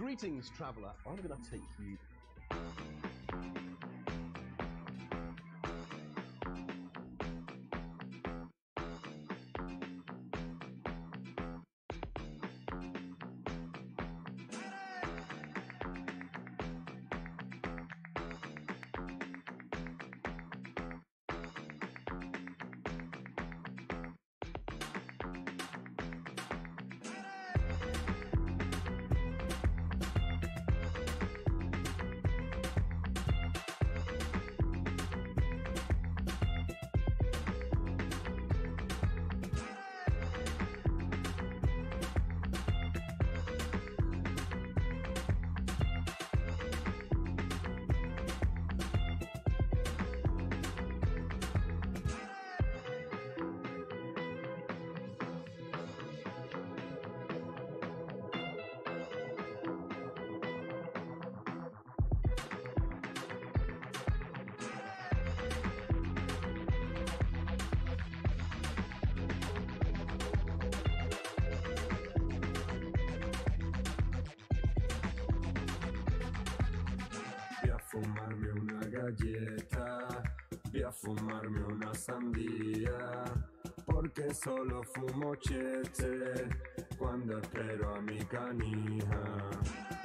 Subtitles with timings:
[0.00, 0.92] Greetings, traveller.
[1.06, 1.98] I'm going to take you
[79.10, 80.22] galleta,
[80.70, 83.24] voy a fumarme una sandía,
[83.84, 86.48] porque solo fumo chete
[86.96, 89.22] cuando espero a mi canija.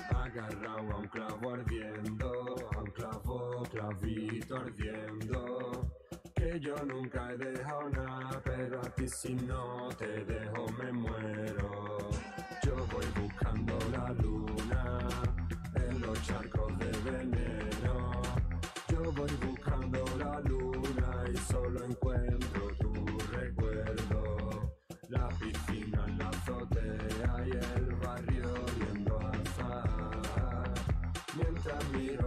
[0.10, 5.92] Agarrado a un clavo ardiendo, a un clavo, clavito ardiendo.
[6.34, 11.98] Que yo nunca he dejado nada, pero a ti si no te dejo me muero.
[12.64, 14.55] Yo voy buscando la luna
[31.96, 32.25] Mientras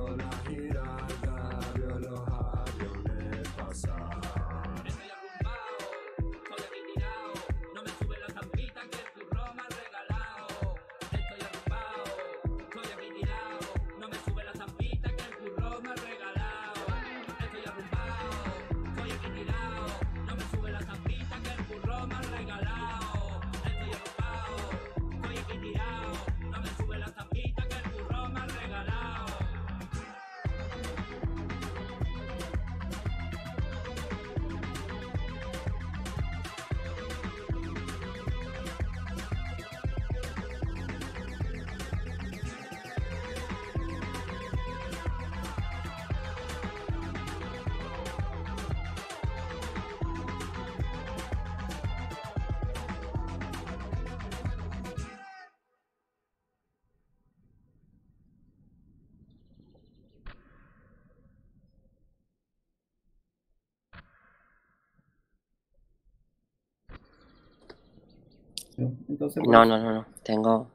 [69.28, 70.06] Entonces, No, no, no, no.
[70.22, 70.66] Tengo.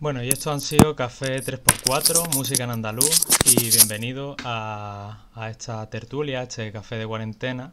[0.00, 5.88] Bueno, y estos han sido Café 3x4, música en andaluz, y bienvenido a, a esta
[5.90, 7.72] tertulia, a este café de cuarentena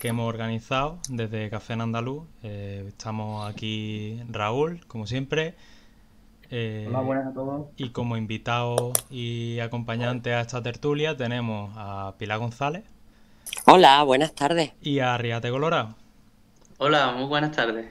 [0.00, 2.22] que hemos organizado desde Café en Andaluz.
[2.44, 5.56] Eh, estamos aquí Raúl, como siempre.
[6.50, 7.66] eh, Hola, buenas a todos.
[7.76, 12.84] y como invitado y acompañante a esta tertulia tenemos a Pilar González
[13.66, 14.72] Hola, buenas tardes.
[14.80, 15.96] y a Riate Colorado.
[16.80, 17.86] Hola, muy buenas tardes.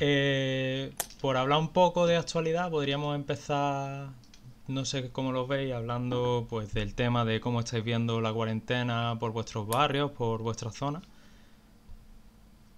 [0.00, 4.08] Eh, por hablar un poco de actualidad, podríamos empezar
[4.66, 9.16] no sé cómo lo veis, hablando pues del tema de cómo estáis viendo la cuarentena
[9.20, 11.04] por vuestros barrios, por vuestras zonas.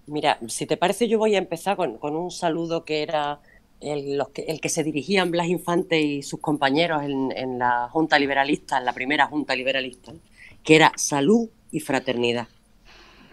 [0.07, 3.41] Mira, si te parece, yo voy a empezar con, con un saludo que era
[3.81, 7.89] el, los que, el que se dirigían Blas Infante y sus compañeros en, en la
[7.89, 10.13] Junta Liberalista, en la primera Junta Liberalista,
[10.63, 12.47] que era salud y fraternidad.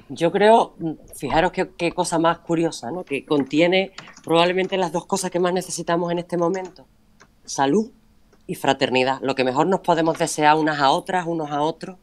[0.09, 0.75] Yo creo,
[1.15, 3.04] fijaros qué, qué cosa más curiosa, ¿no?
[3.04, 3.92] que contiene
[4.24, 6.88] probablemente las dos cosas que más necesitamos en este momento,
[7.45, 7.92] salud
[8.45, 9.19] y fraternidad.
[9.21, 11.98] Lo que mejor nos podemos desear unas a otras, unos a otros,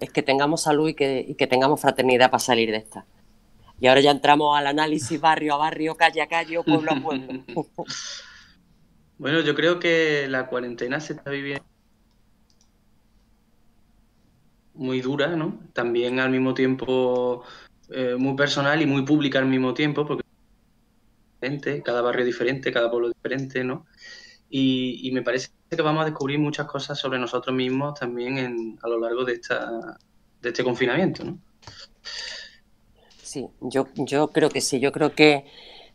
[0.00, 3.06] es que tengamos salud y que, y que tengamos fraternidad para salir de esta.
[3.80, 7.44] Y ahora ya entramos al análisis barrio a barrio, calle a calle, pueblo a pueblo.
[9.16, 11.64] Bueno, yo creo que la cuarentena se está viviendo
[14.74, 15.60] muy dura, ¿no?
[15.72, 17.42] También al mismo tiempo
[17.90, 20.24] eh, muy personal y muy pública al mismo tiempo, porque
[21.84, 23.86] cada barrio diferente, cada pueblo diferente, ¿no?
[24.48, 28.78] Y, y me parece que vamos a descubrir muchas cosas sobre nosotros mismos también en,
[28.82, 29.98] a lo largo de, esta,
[30.40, 31.38] de este confinamiento, ¿no?
[33.22, 35.44] Sí, yo, yo creo que sí, yo creo que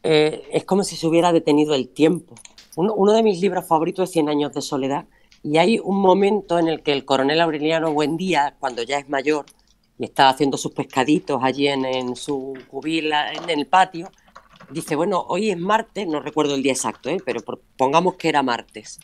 [0.03, 2.36] eh, es como si se hubiera detenido el tiempo.
[2.75, 5.06] Uno, uno, de mis libros favoritos es Cien años de soledad
[5.43, 9.46] y hay un momento en el que el coronel Aureliano Buendía, cuando ya es mayor
[9.98, 14.10] y está haciendo sus pescaditos allí en, en su cubil en el patio,
[14.72, 17.17] dice, bueno, hoy es martes, no recuerdo el día exacto, ¿eh?
[17.25, 17.41] pero
[17.77, 19.00] pongamos que era martes.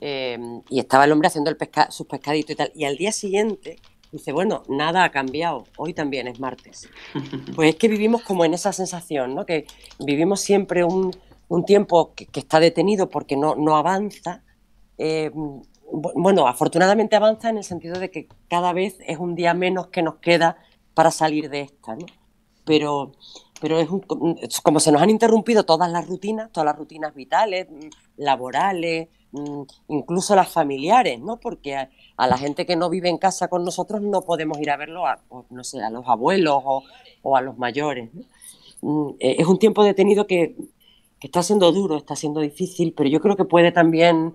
[0.00, 2.72] Eh, y estaba el hombre haciendo el pesca sus pescaditos y tal.
[2.74, 3.78] Y al día siguiente
[4.12, 6.88] dice, bueno, nada ha cambiado, hoy también es martes.
[7.54, 9.44] Pues es que vivimos como en esa sensación, ¿no?
[9.44, 9.66] Que
[9.98, 11.16] vivimos siempre un,
[11.48, 14.42] un tiempo que, que, está detenido porque no, no avanza.
[14.98, 15.30] Eh,
[15.90, 20.02] bueno, afortunadamente avanza en el sentido de que cada vez es un día menos que
[20.02, 20.58] nos queda
[20.94, 22.06] para salir de esta, ¿no?
[22.64, 23.12] Pero,
[23.60, 24.00] pero es, un,
[24.62, 27.68] como se nos han interrumpido todas las rutinas, todas las rutinas vitales,
[28.16, 29.08] laborales,
[29.88, 31.38] incluso las familiares, ¿no?
[31.38, 34.76] Porque a, la gente que no vive en casa con nosotros no podemos ir a
[34.76, 36.62] verlo a, no sé, a los abuelos
[37.22, 38.10] o, a los mayores.
[38.82, 39.16] ¿no?
[39.18, 40.56] Es un tiempo detenido que,
[41.20, 44.34] está siendo duro, está siendo difícil, pero yo creo que puede también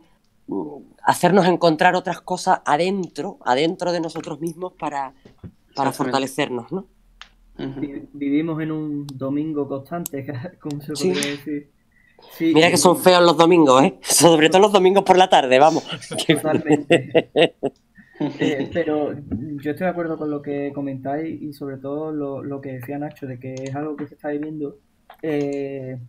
[1.03, 5.13] hacernos encontrar otras cosas adentro, adentro de nosotros mismos para,
[5.75, 6.87] para fortalecernos, ¿no?
[8.13, 10.25] Vivimos en un domingo constante,
[10.59, 11.29] como se podría sí.
[11.29, 11.69] decir.
[12.31, 13.97] Sí, Mira que son feos los domingos, ¿eh?
[14.01, 15.83] Sobre todo los domingos por la tarde, vamos.
[16.27, 17.29] Totalmente.
[18.39, 22.61] eh, pero yo estoy de acuerdo con lo que comentáis y sobre todo lo, lo,
[22.61, 24.77] que decía Nacho, de que es algo que se está viviendo
[25.21, 25.99] eh,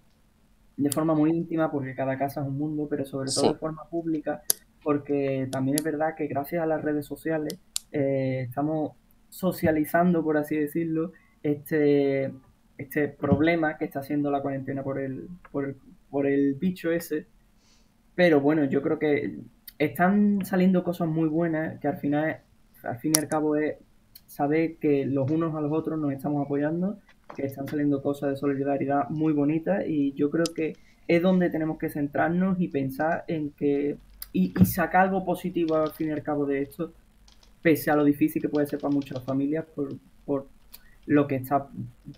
[0.76, 3.52] de forma muy íntima, porque cada casa es un mundo, pero sobre todo sí.
[3.52, 4.42] de forma pública,
[4.82, 7.58] porque también es verdad que gracias a las redes sociales
[7.92, 8.92] eh, estamos
[9.28, 11.12] socializando, por así decirlo,
[11.42, 12.32] este,
[12.78, 15.76] este problema que está haciendo la cuarentena por el, por el,
[16.10, 17.26] por el bicho ese.
[18.14, 19.38] Pero bueno, yo creo que
[19.78, 22.40] están saliendo cosas muy buenas que al final,
[22.82, 23.76] al fin y al cabo es
[24.26, 26.98] saber que los unos a los otros nos estamos apoyando,
[27.34, 30.74] que están saliendo cosas de solidaridad muy bonitas y yo creo que
[31.06, 33.98] es donde tenemos que centrarnos y pensar en que
[34.32, 36.92] y, sacar algo positivo al fin y al cabo de esto,
[37.62, 40.48] pese a lo difícil que puede ser para muchas familias por, por
[41.06, 41.68] lo que está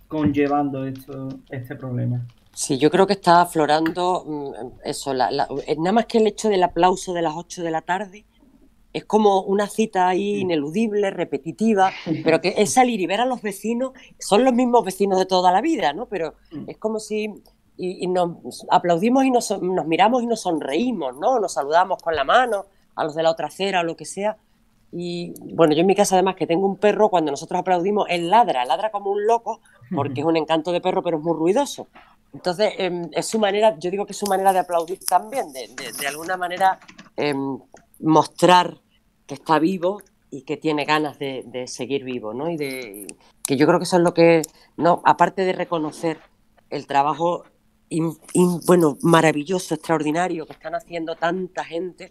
[0.07, 2.25] conllevando esto, este problema.
[2.53, 5.47] Sí, yo creo que está aflorando eso, la, la,
[5.77, 8.25] nada más que el hecho del aplauso de las 8 de la tarde,
[8.97, 11.91] es como una cita ahí ineludible, repetitiva,
[12.23, 15.51] pero que es salir y ver a los vecinos, son los mismos vecinos de toda
[15.51, 16.07] la vida, ¿no?
[16.07, 16.33] Pero
[16.67, 17.31] es como si
[17.77, 21.39] y, y nos aplaudimos y nos, nos, miramos y nos sonreímos, ¿no?
[21.39, 24.37] Nos saludamos con la mano a los de la otra acera o lo que sea.
[24.91, 28.29] Y bueno, yo en mi casa además que tengo un perro, cuando nosotros aplaudimos, él
[28.29, 29.61] ladra, ladra como un loco,
[29.93, 31.87] porque es un encanto de perro, pero es muy ruidoso.
[32.33, 35.67] Entonces, eh, es su manera, yo digo que es su manera de aplaudir también, de,
[35.67, 36.79] de, de alguna manera
[37.15, 37.35] eh,
[37.99, 38.77] mostrar
[39.27, 42.49] que está vivo y que tiene ganas de, seguir vivo, ¿no?
[42.49, 43.07] Y de
[43.43, 44.41] que yo creo que eso es lo que,
[44.75, 46.19] no, aparte de reconocer
[46.69, 47.43] el trabajo
[48.65, 52.09] bueno, maravilloso, extraordinario que están haciendo tanta gente,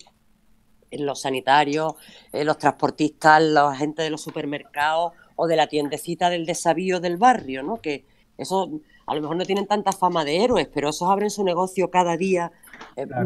[0.90, 1.94] los sanitarios,
[2.32, 7.62] los transportistas, la gente de los supermercados o de la tiendecita del desavío del barrio,
[7.62, 7.76] ¿no?
[7.76, 8.06] Que
[8.38, 11.90] eso a lo mejor no tienen tanta fama de héroes, pero esos abren su negocio
[11.90, 12.52] cada día.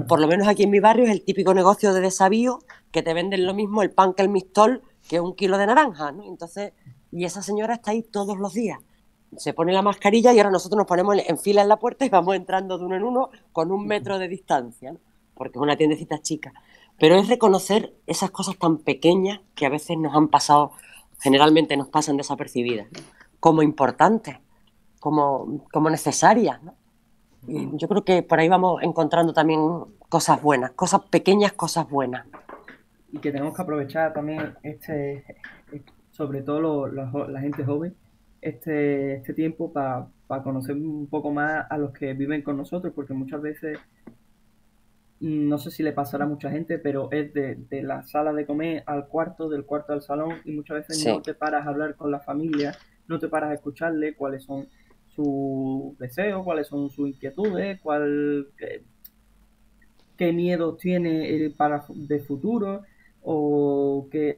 [0.08, 2.58] Por lo menos aquí en mi barrio es el típico negocio de desavío
[2.90, 6.12] que te venden lo mismo el pan que el mistol que un kilo de naranja,
[6.12, 6.24] ¿no?
[6.24, 6.72] Entonces,
[7.12, 8.78] y esa señora está ahí todos los días.
[9.36, 12.08] Se pone la mascarilla y ahora nosotros nos ponemos en fila en la puerta y
[12.08, 15.00] vamos entrando de uno en uno con un metro de distancia, ¿no?
[15.34, 16.52] porque es una tiendecita chica.
[16.98, 20.72] Pero es reconocer esas cosas tan pequeñas que a veces nos han pasado,
[21.20, 22.88] generalmente nos pasan desapercibidas,
[23.38, 24.38] como importantes
[25.00, 26.62] como, como necesarias.
[26.62, 26.74] ¿no?
[27.46, 29.60] Yo creo que por ahí vamos encontrando también
[30.08, 32.26] cosas buenas, cosas pequeñas, cosas buenas.
[33.12, 35.24] Y que tenemos que aprovechar también este,
[36.10, 37.94] sobre todo lo- la gente joven,
[38.40, 40.06] este, este tiempo para
[40.44, 43.78] conocer un poco más a los que viven con nosotros, porque muchas veces,
[45.20, 48.32] mm, no sé si le pasará a mucha gente, pero es de, de la sala
[48.32, 51.08] de comer al cuarto, del cuarto al salón, y muchas veces Sí.
[51.08, 52.74] no te paras a hablar con la familia,
[53.08, 54.68] no te paras a escucharle cuáles son
[55.14, 58.82] sus deseos, cuáles son sus inquietudes, cuál, qué,
[60.16, 62.82] qué miedos tiene él para fu- de futuro
[63.22, 64.36] o qué,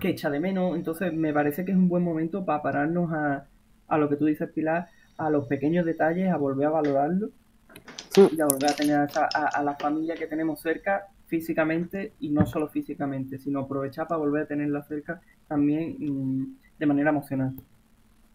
[0.00, 0.76] qué echa de menos.
[0.76, 3.46] Entonces me parece que es un buen momento para pararnos a,
[3.88, 7.30] a lo que tú dices, Pilar, a los pequeños detalles, a volver a valorarlo
[8.10, 8.28] Sí.
[8.36, 12.28] y a volver a tener a, a- a la familia que tenemos cerca físicamente y
[12.28, 17.54] no solo físicamente, sino aprovechar para volver a tenerla cerca también de manera emocional.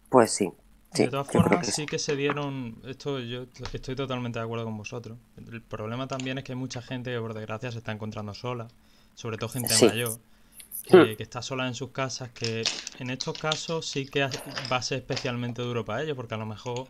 [0.10, 0.52] Pues sí.
[0.94, 4.66] Sí, de todas formas, que sí que se dieron, esto yo estoy totalmente de acuerdo
[4.66, 5.18] con vosotros.
[5.38, 8.68] El problema también es que hay mucha gente que por desgracia se está encontrando sola,
[9.16, 9.78] sobre todo gente Sí.
[9.78, 10.20] mayor,
[10.84, 14.22] que, que está sola en sus casas, que en estos casos sí que
[14.72, 16.90] va a ser especialmente duro para ellos, porque a lo mejor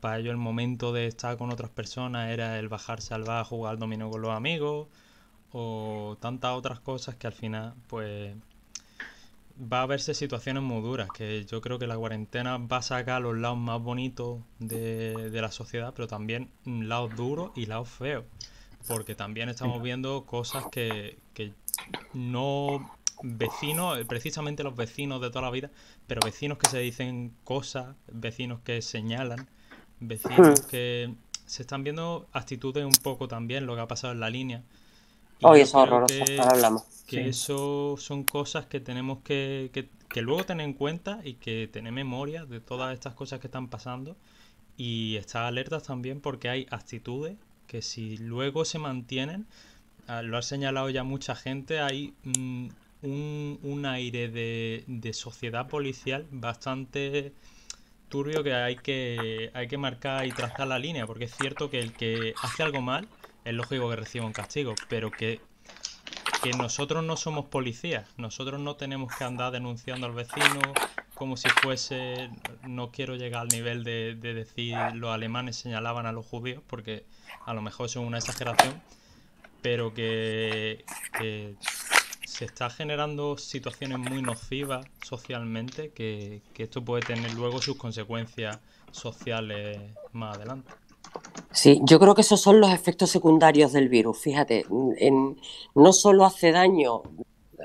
[0.00, 3.44] para ellos el momento de estar con otras personas era el bajarse al bar a
[3.44, 4.88] jugar al dominó con los amigos,
[5.52, 8.34] o tantas otras cosas que al final, pues
[9.60, 13.22] va a verse situaciones muy duras, que yo creo que la cuarentena va a sacar
[13.22, 18.24] los lados más bonitos de, de la sociedad, pero también lados duros y lados feos,
[18.88, 21.52] porque también estamos viendo cosas que, que
[22.14, 22.90] no
[23.22, 25.70] vecinos, eh, precisamente los vecinos de toda la vida,
[26.06, 29.48] pero vecinos que se dicen cosas, vecinos que señalan,
[30.00, 31.14] vecinos que
[31.46, 34.62] se están viendo actitudes un poco también, lo que ha pasado en la línea.
[35.42, 36.84] Hoy es horroroso, que- ahora hablamos.
[37.06, 37.28] que Sí.
[37.28, 41.92] eso son cosas que tenemos que, que, que luego tener en cuenta y que tener
[41.92, 44.16] memoria de todas estas cosas que están pasando
[44.76, 47.36] y estar alertas también porque hay actitudes
[47.68, 49.46] que si luego se mantienen,
[50.08, 52.68] ah, lo ha señalado ya mucha gente, hay mm,
[53.02, 57.34] un, un aire de, de sociedad policial bastante
[58.08, 61.80] turbio que hay que hay que marcar y trazar la línea porque es cierto que
[61.80, 63.08] el que hace algo mal
[63.44, 65.40] es lógico que reciba un castigo pero que
[66.42, 70.60] que nosotros no somos policías, nosotros no tenemos que andar denunciando al vecino
[71.14, 72.30] como si fuese,
[72.66, 77.04] no quiero llegar al nivel de, de decir los alemanes señalaban a los judíos, porque
[77.44, 78.80] a lo mejor eso es una exageración,
[79.60, 80.82] pero que,
[81.18, 81.56] que
[82.24, 88.58] se está generando situaciones muy nocivas socialmente, que, que esto puede tener luego sus consecuencias
[88.90, 89.78] sociales
[90.12, 90.72] más adelante.
[91.52, 94.18] Sí, yo creo que esos son los efectos secundarios del virus.
[94.18, 94.64] Fíjate,
[94.98, 95.36] en-
[95.74, 97.02] no solo hace daño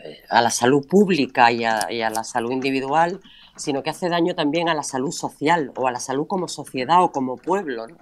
[0.03, 3.21] eh, a la salud pública y a, la salud individual,
[3.55, 7.03] sino que hace daño también a la salud social o a la salud como sociedad
[7.03, 7.87] o como pueblo.
[7.87, 7.97] ¿no?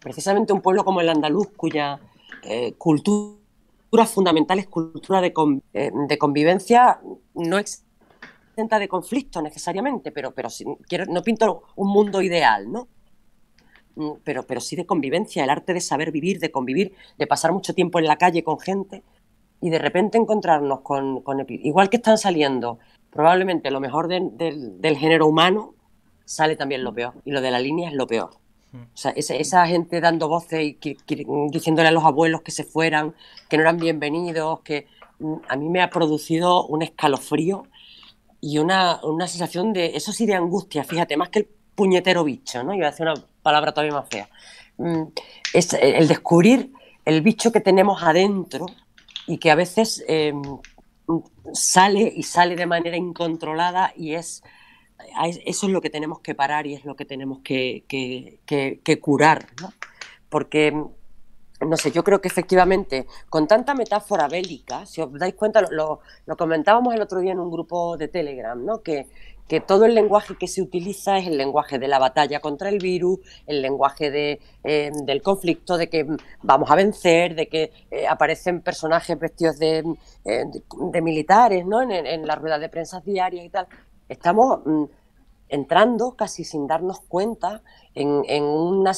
[0.00, 1.98] Precisamente un pueblo como el andaluz, cuya
[2.44, 7.00] eh, cultura fundamental es cultura de, con- eh, de convivencia,
[7.34, 12.86] no exenta de conflicto necesariamente, pero, pero sí- quiero, no pinto un mundo ideal, ¿no?
[14.24, 17.74] Pero, pero sí de convivencia, el arte de saber vivir, de convivir, de pasar mucho
[17.74, 19.02] tiempo en la calle con gente
[19.60, 22.78] y de repente encontrarnos con, con igual que están saliendo
[23.10, 25.74] probablemente lo mejor de- del- del género humano,
[26.24, 27.14] sale también lo peor.
[27.24, 28.30] Y lo de la línea es lo peor.
[28.72, 28.76] Mm.
[28.82, 30.78] O sea, esa, esa gente dando voces y
[31.50, 33.14] diciéndole a los abuelos que se fueran,
[33.48, 34.86] que no eran bienvenidos, que
[35.18, 37.64] mm, a mí me ha producido un escalofrío
[38.40, 42.62] y una, una sensación de, eso sí, de angustia, fíjate, más que el puñetero bicho,
[42.62, 42.72] ¿no?
[42.72, 43.14] A decir una
[43.48, 44.28] palabra todavía más fea.
[44.78, 45.04] Mm,
[45.54, 46.72] Es el descubrir
[47.04, 48.66] el bicho que tenemos adentro
[49.26, 50.32] y que a veces eh,
[51.52, 54.42] sale y sale de manera incontrolada y es
[55.46, 58.80] eso es lo que tenemos que parar y es lo que tenemos que, que- que-
[58.84, 59.72] que curar, ¿no?
[60.28, 60.74] Porque,
[61.60, 66.00] no sé, yo creo que efectivamente, con tanta metáfora bélica, si os dais cuenta, lo,
[66.36, 68.82] comentábamos el otro día en un grupo de Telegram, ¿no?
[68.82, 69.08] Que,
[69.48, 72.78] que todo el lenguaje que se utiliza es el lenguaje de la batalla contra el
[72.78, 76.06] virus, el lenguaje de, eh, del conflicto, de que
[76.42, 79.78] vamos a vencer, de que eh, aparecen personajes vestidos de,
[80.26, 80.44] eh,
[80.92, 81.80] de- militares, ¿no?
[81.82, 83.66] En, en las ruedas de prensa diarias y tal.
[84.08, 84.84] Estamos mm,
[85.48, 87.62] entrando casi sin darnos cuenta
[87.94, 88.92] en, en una,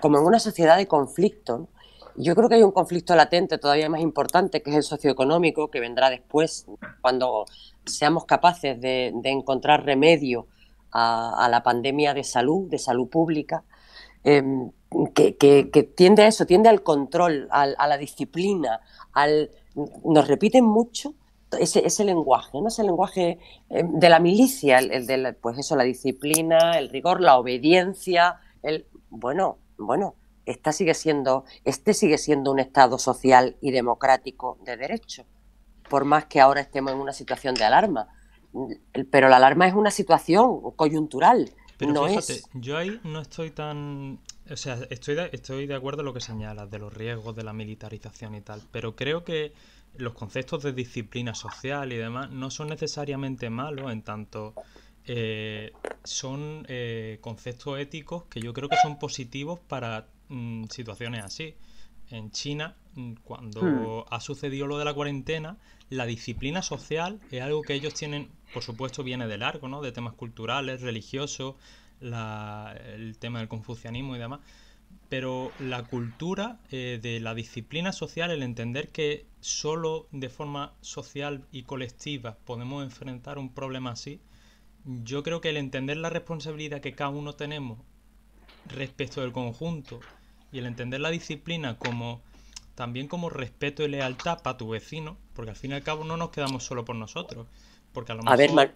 [0.00, 1.68] como en una sociedad de conflicto.
[2.20, 5.78] Yo creo que hay un conflicto latente todavía más importante, que es el socioeconómico, que
[5.78, 6.66] vendrá después,
[7.00, 7.46] cuando
[7.86, 10.48] seamos capaces de, encontrar remedio
[10.90, 13.62] a, la pandemia de salud, de salud pública,
[14.24, 14.72] em,
[15.14, 18.80] que, tiende a eso, tiende al control, al- a la disciplina,
[19.12, 19.52] al,
[20.04, 21.14] nos repiten mucho
[21.60, 22.66] ese, ese lenguaje, ¿no?
[22.66, 23.38] Ese lenguaje
[23.70, 27.38] eh, de la milicia, el, el de la- pues eso, la disciplina, el rigor, la
[27.38, 30.16] obediencia, el bueno, bueno,
[30.48, 35.26] esta sigue siendo, este sigue siendo un Estado social y democrático de derecho,
[35.90, 38.08] por más que ahora estemos en una situación de alarma.
[39.10, 42.48] Pero la alarma es una situación coyuntural, Pero no fíjate, es...
[42.54, 44.20] yo ahí no estoy tan...
[44.50, 47.44] O sea, estoy de, estoy de acuerdo en lo que señalas, de los riesgos de
[47.44, 49.52] la militarización y tal, pero creo que
[49.96, 54.54] los conceptos de disciplina social y demás no son necesariamente malos en tanto
[55.04, 55.72] eh,
[56.04, 61.54] son eh, conceptos éticos que yo creo que son positivos para mm, situaciones así.
[62.10, 65.58] En China, mm, cuando ha sucedido lo de la cuarentena,
[65.90, 69.82] la disciplina social es algo que ellos tienen, por supuesto, viene de largo, ¿no?
[69.82, 71.56] De temas culturales, religiosos,
[72.00, 74.40] la- el tema del confucianismo y demás.
[75.08, 81.46] Pero la cultura eh, de la disciplina social, el entender que solo de forma social
[81.50, 84.20] y colectiva podemos enfrentar un problema así,
[84.84, 87.78] yo creo que el entender la responsabilidad que cada uno tenemos
[88.66, 90.04] respecto del conjunto
[90.52, 92.20] y el entender la disciplina como
[92.74, 96.16] también como respeto y lealtad para tu vecino, porque al fin y al cabo no
[96.16, 97.46] nos quedamos solo por nosotros,
[97.92, 98.74] porque a lo A ver, mejor, Mar-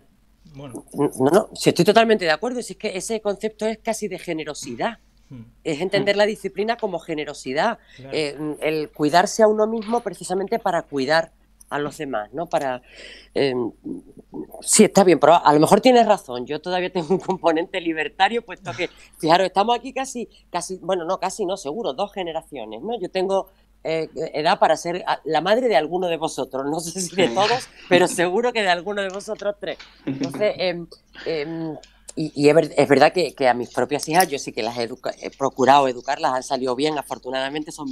[0.54, 4.08] bueno, No, no, si estoy totalmente de acuerdo, si es que ese concepto es casi
[4.08, 4.98] de generosidad.
[5.30, 8.12] hmm, Es entender la disciplina como generosidad, claro.
[8.18, 11.32] eh, el cuidarse a uno mismo precisamente para cuidar
[11.72, 12.48] a los demás, ¿no?
[12.48, 12.82] Para
[13.35, 13.54] eh,
[14.62, 16.46] sí está bien, pero a lo mejor tienes razón.
[16.46, 21.18] Yo todavía tengo un componente libertario, puesto que, fijaros, estamos aquí casi, casi, bueno, no,
[21.18, 22.98] casi no, seguro, dos generaciones, ¿no?
[23.00, 23.50] Yo tengo
[23.85, 27.28] eh, edad para ser a- la madre de alguno de vosotros, no sé si de
[27.28, 29.78] todos, pero seguro que de alguno de vosotros tres.
[30.06, 30.87] Entonces, em,
[31.26, 31.74] em,
[32.14, 34.62] y, y es, ver- es verdad que, que a mis propias hijas yo sí que
[34.62, 37.88] las he, educa- he procurado educarlas, han salido bien, afortunadamente son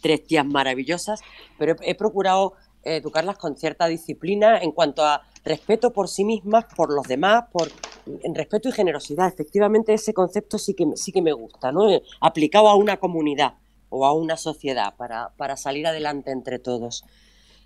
[0.00, 1.20] tres tías maravillosas,
[1.58, 6.66] pero he, he procurado educarlas con cierta disciplina en cuanto a respeto por sí mismas,
[6.76, 7.72] por los demás, por
[8.06, 9.28] en respeto y generosidad.
[9.28, 11.90] Efectivamente, ese concepto sí que, me- sí que me gusta, ¿no?
[11.90, 13.54] Eh, Aplicado a una comunidad
[13.88, 17.04] o a una sociedad para, para salir adelante entre todos.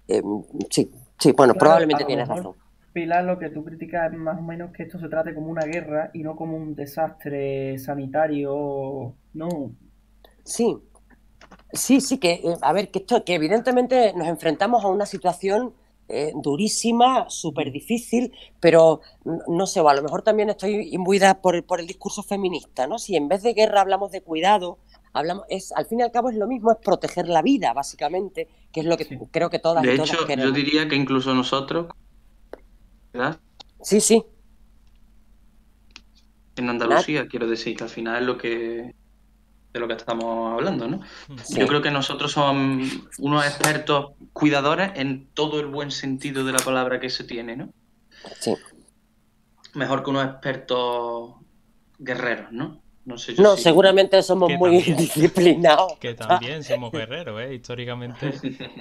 [0.09, 0.23] Eh,
[0.71, 2.57] sí, sí, bueno, Claro, probablemente tienes razón.
[2.93, 5.65] Pilar, lo que tú criticas es más o menos que esto se trate como una
[5.65, 9.77] guerra y no como un desastre sanitario, no.
[10.45, 10.67] Sí,
[11.73, 15.75] sí, sí, que, eh, a ver, que esto, que evidentemente nos enfrentamos a una situación
[16.11, 19.03] eh, durísima, súper difícil, pero
[19.47, 22.87] no sé, o a lo mejor también estoy imbuida por, el- por el discurso feminista,
[22.87, 22.99] ¿no?
[22.99, 24.79] Si en vez de guerra hablamos de cuidado,
[25.13, 28.49] hablamos, es, al fin y al cabo es lo mismo, es proteger la vida, básicamente,
[28.73, 29.19] que es lo que Sí.
[29.31, 31.89] creo que todas De y todas hecho, yo diría que incluso nosotros,
[33.13, 33.41] ¿verdad?
[33.83, 34.25] Sí, sí,
[36.57, 38.93] En Andalucía, quiero decir, que al final es lo que
[39.79, 41.01] de lo que estamos hablando, ¿no?
[41.45, 41.59] sí.
[41.59, 42.89] Yo creo que nosotros somos
[43.19, 47.71] unos expertos cuidadores en todo el buen sentido de la palabra que se tiene, ¿no?
[48.41, 48.55] sí.
[49.75, 51.35] Mejor que unos expertos
[51.99, 52.81] guerreros, ¿no?
[53.09, 54.97] No sé yo No, si- seguramente somos Que muy también.
[54.99, 55.95] disciplinados.
[55.99, 57.55] Que también somos guerreros, ¿eh?
[57.55, 58.35] Históricamente,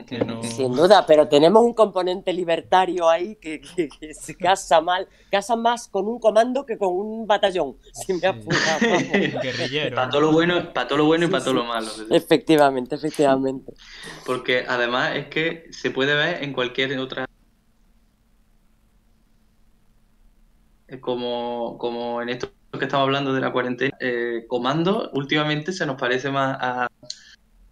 [0.05, 0.43] que no...
[0.43, 5.55] Sin duda, pero tenemos un componente libertario ahí que, que- que se casa mal, casa
[5.55, 8.25] más con un comando que con un batallón, si me Sí.
[8.25, 9.41] apuras, vamos.
[9.41, 9.95] Guerrillero.
[9.95, 11.87] Para todo lo bueno, para todo lo bueno y Sí, para todo lo malo.
[12.11, 13.73] Efectivamente, efectivamente.
[14.25, 17.25] Porque además es que se puede ver en cualquier otra.
[21.01, 25.99] Como, como en esto que estamos hablando de la cuarentena, eh, comando últimamente se nos
[25.99, 26.87] parece más a,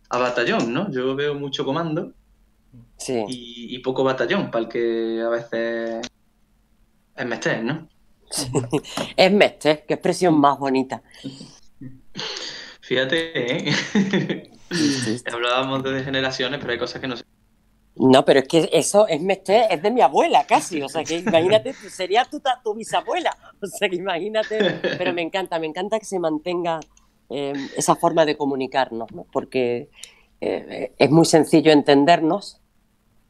[0.09, 0.91] a batallón, ¿no?
[0.91, 2.13] Yo veo mucho comando
[2.97, 6.07] Sí, y, y poco batallón, para el que a veces
[7.15, 7.87] es mestés, ¿no?
[9.15, 11.01] es Mestre, qué expresión más bonita.
[12.81, 14.51] Fíjate, ¿eh?
[15.31, 17.23] Hablábamos de generaciones, pero hay cosas que no se
[17.97, 21.73] No, pero es que eso es es de mi abuela casi, o sea que imagínate,
[21.73, 26.19] sería tu, tu bisabuela, o sea que imagínate, pero me encanta, me encanta que se
[26.19, 26.81] mantenga
[27.29, 29.25] eh, esa forma de comunicarnos, ¿no?
[29.31, 29.89] porque
[30.41, 32.59] eh, es muy sencillo entendernos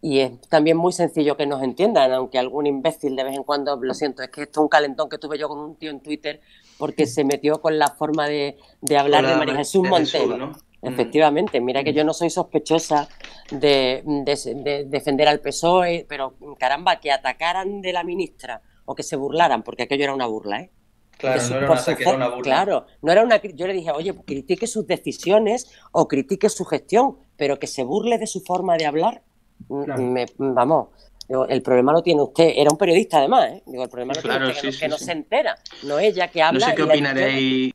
[0.01, 3.75] y es también muy sencillo que nos entiendan, aunque algún imbécil de vez en cuando,
[3.75, 5.99] lo siento, es que esto es un calentón que tuve yo con un tío en
[5.99, 6.41] Twitter
[6.77, 10.25] porque se metió con la forma de, de hablar de María Jesús Montero.
[10.25, 10.64] Jesús, ¿no?
[10.85, 10.93] Mm.
[10.93, 13.07] Efectivamente, mira que yo no soy sospechosa
[13.51, 19.03] de, de- de defender al PSOE, pero caramba, que atacaran de la ministra o que
[19.03, 20.71] se burlaran, porque aquello era una burla, ¿eh?
[21.17, 22.41] Claro, su- no era una burla.
[22.43, 23.41] Claro, no era una.
[23.41, 28.17] Yo le dije, oye, critique sus decisiones o critique su gestión, pero que se burle
[28.17, 29.23] de su forma de hablar,
[29.69, 30.01] mm, Claro.
[30.01, 30.89] me- vamos.
[31.27, 32.51] digo, el problema lo tiene usted.
[32.55, 33.63] Era un periodista, además, ¿eh?
[33.65, 35.55] Digo, el problema lo Claro, tiene usted, que, sí, no, que no se entera.
[35.83, 36.59] No ella que habla.
[36.59, 37.73] No sé qué opinaréis.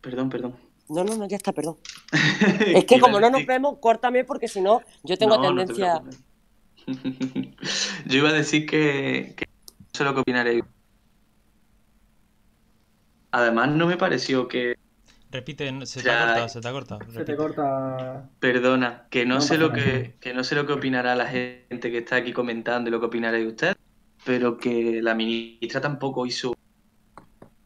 [0.00, 0.56] Perdón, perdón.
[0.88, 1.76] No, no, no, ya está, perdón.
[2.66, 5.74] Es que como no nos vemos, córtame porque si no, yo tengo No, no te
[5.74, 6.02] tendencia.
[8.06, 9.46] Yo iba a decir que, que
[9.80, 10.62] no sé lo que opinaréis.
[13.32, 14.76] Además, no me pareció que
[15.30, 17.12] Repite, se te Ya, ha cortado, se te ha cortado.
[17.12, 18.30] Se te corta.
[18.38, 21.90] Perdona, que no, No sé lo que, que no sé lo que opinará la gente
[21.90, 23.76] que está aquí comentando y lo que opinará de usted,
[24.24, 26.54] pero que la ministra tampoco hizo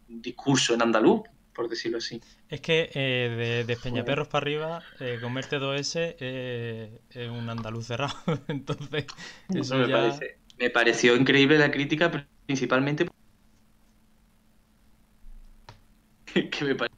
[0.09, 1.23] un discurso en andaluz,
[1.55, 2.21] por decirlo así.
[2.51, 7.87] Es que eh, de, de Peñaperros para arriba, eh, comerte 2S eh, es un andaluz
[7.87, 8.15] cerrado.
[8.49, 9.07] Entonces,
[9.55, 9.97] eso me, ya.
[9.97, 12.11] parece- me pareció increíble la crítica,
[12.47, 13.07] principalmente
[16.51, 16.91] que me parece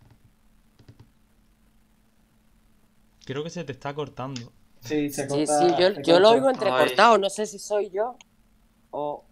[3.27, 4.53] Creo que se te está cortando.
[4.81, 5.59] Sí, se Sí, corta.
[5.59, 8.17] sí, yo, se yo lo oigo entrecortado, no sé si soy yo
[8.91, 9.25] o...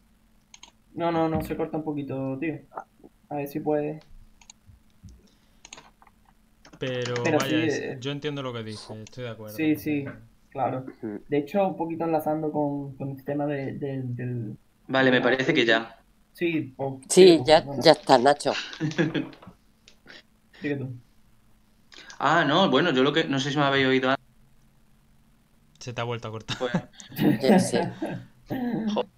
[0.92, 2.54] No, no, no, se corta un poquito, tío.
[3.30, 4.02] A ver si puedes.
[6.80, 9.56] Pero, Pero vaya, sí, es- eh, yo entiendo lo que dices, estoy de acuerdo.
[9.56, 10.04] Sí, sí,
[10.48, 10.86] claro.
[11.28, 14.56] De hecho, un poquito enlazando con, con el tema de, del- del.
[14.88, 15.96] Vale, me parece que ya.
[16.32, 16.74] Sí,
[17.08, 18.52] Sí, ya, bueno, ya está, Nacho.
[20.62, 20.88] sigue tú.
[22.18, 24.24] Ah, no, bueno, yo lo que no sé si me habéis oído antes,
[25.78, 26.56] Se te ha vuelto a cortar.
[26.58, 26.72] pues,
[27.42, 27.78] Ya, sí.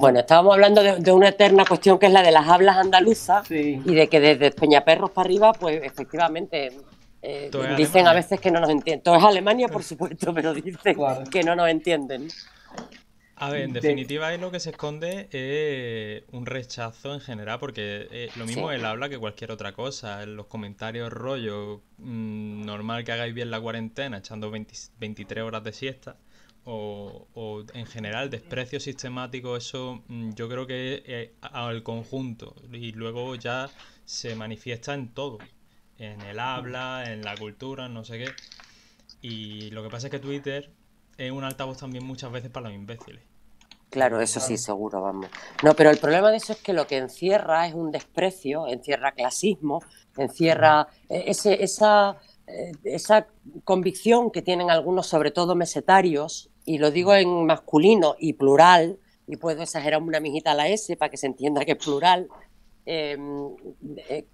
[0.00, 3.46] Bueno, estábamos hablando de, de una eterna cuestión que es la de las hablas andaluzas
[3.46, 6.68] Sí, y de que desde Peñaperros para arriba, pues efectivamente
[7.22, 8.10] eh, es dicen Alemania.
[8.10, 9.02] a veces que no nos entienden.
[9.02, 11.24] Todo es Alemania, por supuesto, pero dicen Claro.
[11.30, 12.28] que no nos entienden.
[13.36, 17.58] A ver, en De- definitiva ahí lo que se esconde es un rechazo en general,
[17.58, 18.74] porque eh, lo mismo Sí.
[18.76, 20.22] él habla que cualquier otra cosa.
[20.22, 25.64] En los comentarios rollo, mm, normal que hagáis bien la cuarentena echando 20 23 horas
[25.64, 26.16] de siesta,
[26.70, 32.92] o, o en general desprecio sistemático, eso mm, yo creo que es al conjunto y
[32.92, 33.68] luego ya
[34.04, 35.38] se manifiesta en todo,
[35.98, 38.30] en el habla, en la cultura, no sé qué.
[39.20, 40.70] Y lo que pasa es que Twitter
[41.18, 43.22] es un altavoz también muchas veces para los imbéciles.
[43.90, 45.26] Claro, eso sí, seguro, vamos.
[45.64, 49.10] No, pero el problema de eso es que lo que encierra es un desprecio, encierra
[49.10, 49.82] clasismo,
[50.16, 53.26] encierra eh, ese, esa, eh, esa
[53.64, 59.36] convicción que tienen algunos, sobre todo mesetarios, y lo digo en masculino y plural, y
[59.36, 62.28] puedo exagerar una mijita a la S para que se entienda que es plural,
[62.86, 63.16] eh,
[63.80, 64.26] de,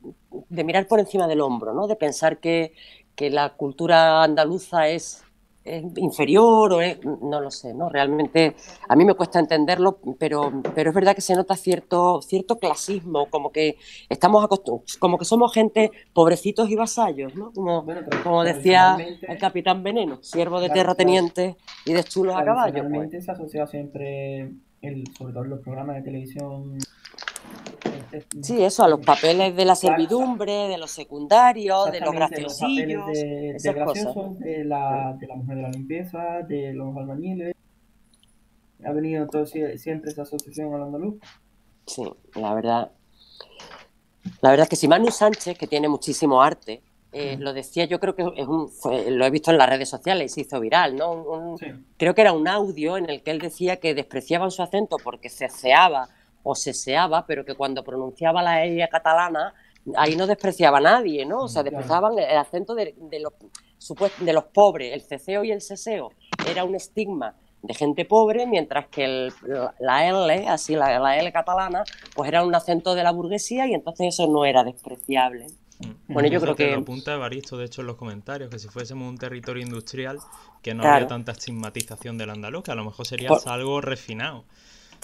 [0.49, 1.87] de mirar por encima del hombro, ¿no?
[1.87, 2.73] De pensar que,
[3.15, 5.26] que la cultura andaluza es,
[5.67, 7.89] es inferior o es, no lo sé, ¿no?
[7.89, 8.55] Realmente
[8.89, 13.27] a mí me cuesta entenderlo, pero, pero es verdad que se nota cierto, cierto clasismo,
[13.29, 13.77] como que
[14.09, 17.53] estamos acostumbrados, como que somos gente pobrecitos y vasallos, ¿no?
[17.53, 18.97] Como, Bueno, como decía
[19.29, 22.73] el capitán Veneno, siervo de terratenientes y de chulos a caballo.
[22.73, 22.83] pues.
[22.83, 24.53] Tradicionalmente se ha asociado siempre,
[24.83, 26.79] el, sobre todo en los programas de televisión.
[28.43, 33.51] Sí, eso, a los papeles de la servidumbre, de los secundarios, de los graciosillos, de,
[33.57, 33.95] esas cosas.
[34.05, 37.55] graciosos, de la, de la mujer de la limpieza, de los albañiles.
[38.85, 41.17] Ha venido todo, sie- siempre esa asociación al andaluz.
[41.87, 42.91] Sí, la verdad.
[44.43, 47.99] La verdad es que si Manu Sánchez, que tiene muchísimo arte, eh, lo decía, yo
[47.99, 50.61] creo que es un, fue- lo he visto en las redes sociales y se hizo
[50.61, 51.13] viral, ¿no?
[51.13, 51.67] Un- un- Sí.
[51.97, 55.31] creo que era un audio en el que él decía que despreciaban su acento porque
[55.31, 56.09] ceceaba
[56.49, 59.53] o seseaba, pero que cuando pronunciaba la E catalana,
[59.97, 61.43] ahí no despreciaba a nadie, ¿no?
[61.45, 63.33] O sea, despreciaban el acento de, de los,
[64.21, 64.93] de los pobres.
[64.95, 66.13] El ceceo y el seseo
[66.49, 71.19] era un estigma de gente pobre, mientras que el- la- la L, así la, la
[71.19, 71.83] L catalana,
[72.15, 75.47] pues era un acento de la burguesía y entonces eso no era despreciable.
[76.09, 79.09] Bueno, yo creo que- lo apunta Evaristo, de hecho, en los comentarios, que si fuésemos
[79.11, 80.19] un territorio industrial,
[80.63, 80.95] que no Claro.
[80.95, 84.45] habría tanta estigmatización del andaluz, que a lo mejor sería Por- algo refinado.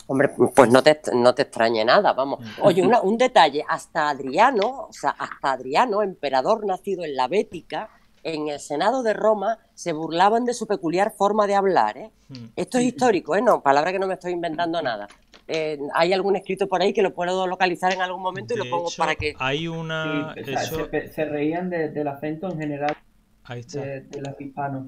[0.06, 2.40] Hombre, pues no te, no te extrañe nada, vamos.
[2.60, 7.88] Oye, una- un detalle, hasta Adriano, o sea, hasta Adriano, emperador nacido en la Bética,
[8.24, 12.10] en el Senado de Roma, se burlaban de su peculiar forma de hablar, ¿eh?
[12.28, 12.34] Mm.
[12.54, 13.42] Esto es histórico, ¿eh?
[13.42, 15.08] No, palabra que no me estoy inventando nada.
[15.48, 18.64] Eh, hay algún escrito por ahí que lo puedo localizar en algún momento y De
[18.64, 19.34] lo pongo hecho, para que...
[19.38, 20.34] hay una...
[20.34, 22.96] Sí, eso- se, se reían de- del acento en general
[23.44, 23.80] Ahí está.
[23.80, 24.86] de, de los hispanos.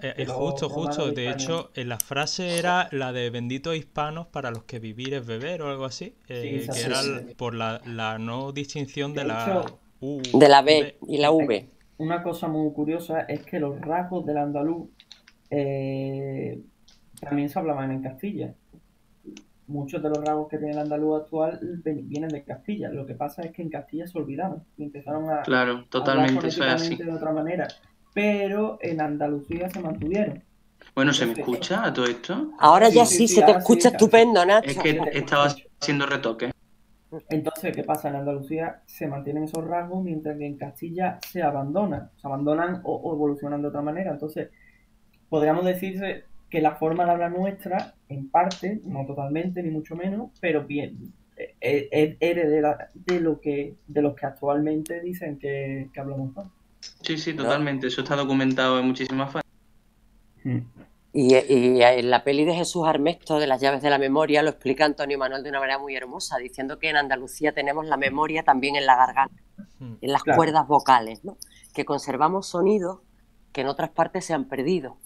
[0.00, 1.10] Eh, eh, justo, justo.
[1.12, 5.26] de hecho, eh, la frase era la de benditos hispanos para los que vivir es
[5.26, 6.14] beber o algo así.
[6.28, 7.34] eh, que sí, era sí.
[7.36, 10.22] por la, la no distinción de De la hecho, U.
[10.32, 11.68] De la B y la V.
[11.98, 14.88] Una cosa muy curiosa es que los rasgos del andaluz
[15.50, 16.62] eh,
[17.20, 18.54] también se hablaban en Castilla.
[19.66, 22.88] Muchos de los rasgos que tiene el andaluz actual vienen de Castilla.
[22.88, 26.46] Lo que pasa es que en Castilla se olvidaron y empezaron a Claro, hablar totalmente,
[26.48, 26.96] eso es así.
[26.96, 27.68] de otra manera.
[28.14, 30.44] Pero en Andalucía se mantuvieron.
[30.94, 32.52] Bueno, ¿se me escucha a todo esto?
[32.58, 34.68] Ahora Sí, ya sí, sí, sí, se te sí, escucha estupendo, Nacho.
[34.70, 35.46] Es que estaba
[35.80, 36.50] haciendo retoque.
[37.30, 38.08] Entonces, ¿qué pasa?
[38.08, 42.96] En Andalucía se mantienen esos rasgos, mientras que en Castilla se abandonan, se abandonan o,
[42.96, 44.10] o evolucionan de otra manera.
[44.12, 44.50] Entonces,
[45.28, 50.32] podríamos decirse que la forma de hablar nuestra, en parte, no totalmente, ni mucho menos,
[50.40, 56.00] pero bien, es, es heredera de lo que de los que actualmente dicen que, que
[56.00, 56.50] hablamos mal.
[57.02, 57.86] Sí, sí, totalmente.
[57.86, 59.48] Eso está documentado en muchísimas fases.
[61.12, 64.50] Y, y en la peli de Jesús Armesto, de las llaves de la memoria, lo
[64.50, 68.42] explica Antonio Manuel de una manera muy hermosa, diciendo que en Andalucía tenemos la memoria
[68.42, 69.42] también en la garganta,
[69.80, 69.94] Mm.
[70.00, 70.36] en las Claro.
[70.36, 71.36] cuerdas vocales, ¿no?
[71.74, 73.00] que conservamos sonidos
[73.52, 74.96] que en otras partes se han perdido.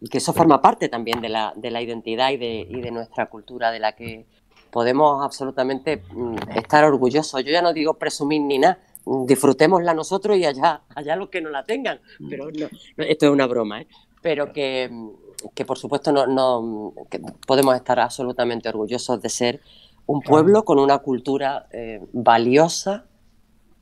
[0.00, 2.90] Y que eso forma parte también de la, de la identidad y de, y de
[2.92, 4.26] nuestra cultura, de la que
[4.70, 7.42] podemos absolutamente mm, estar orgullosos.
[7.44, 8.78] Yo ya no digo presumir ni nada,
[9.26, 12.00] disfrutémosla nosotros y allá, allá los que no la tengan.
[12.28, 12.68] Pero no,
[13.04, 13.86] esto es una broma, ¿eh?
[14.20, 15.10] Pero que, mm,
[15.54, 19.60] que por supuesto no, no que podemos estar absolutamente orgullosos de ser
[20.06, 23.04] un pueblo con una cultura eh, valiosa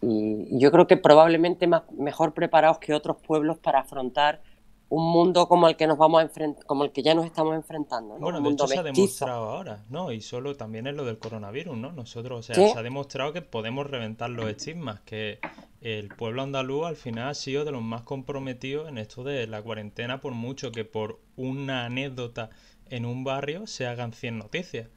[0.02, 4.42] y yo creo que probablemente más, mejor preparados que otros pueblos para afrontar
[4.88, 7.54] un mundo como el que nos vamos a enfrentar, como el que ya nos estamos
[7.56, 8.20] enfrentando, ¿no?
[8.20, 10.12] Bueno, un de mundo hecho se ha demostrado ahora, ¿no?
[10.12, 11.92] Y solo también es lo del coronavirus, ¿no?
[11.92, 15.40] Nosotros, o sea, se ha demostrado que podemos reventar los estigmas, que
[15.80, 19.60] el pueblo andaluz al final ha sido de los más comprometidos en esto de la
[19.62, 22.50] cuarentena, por mucho que por una anécdota
[22.88, 24.88] en un barrio se hagan 100 noticias.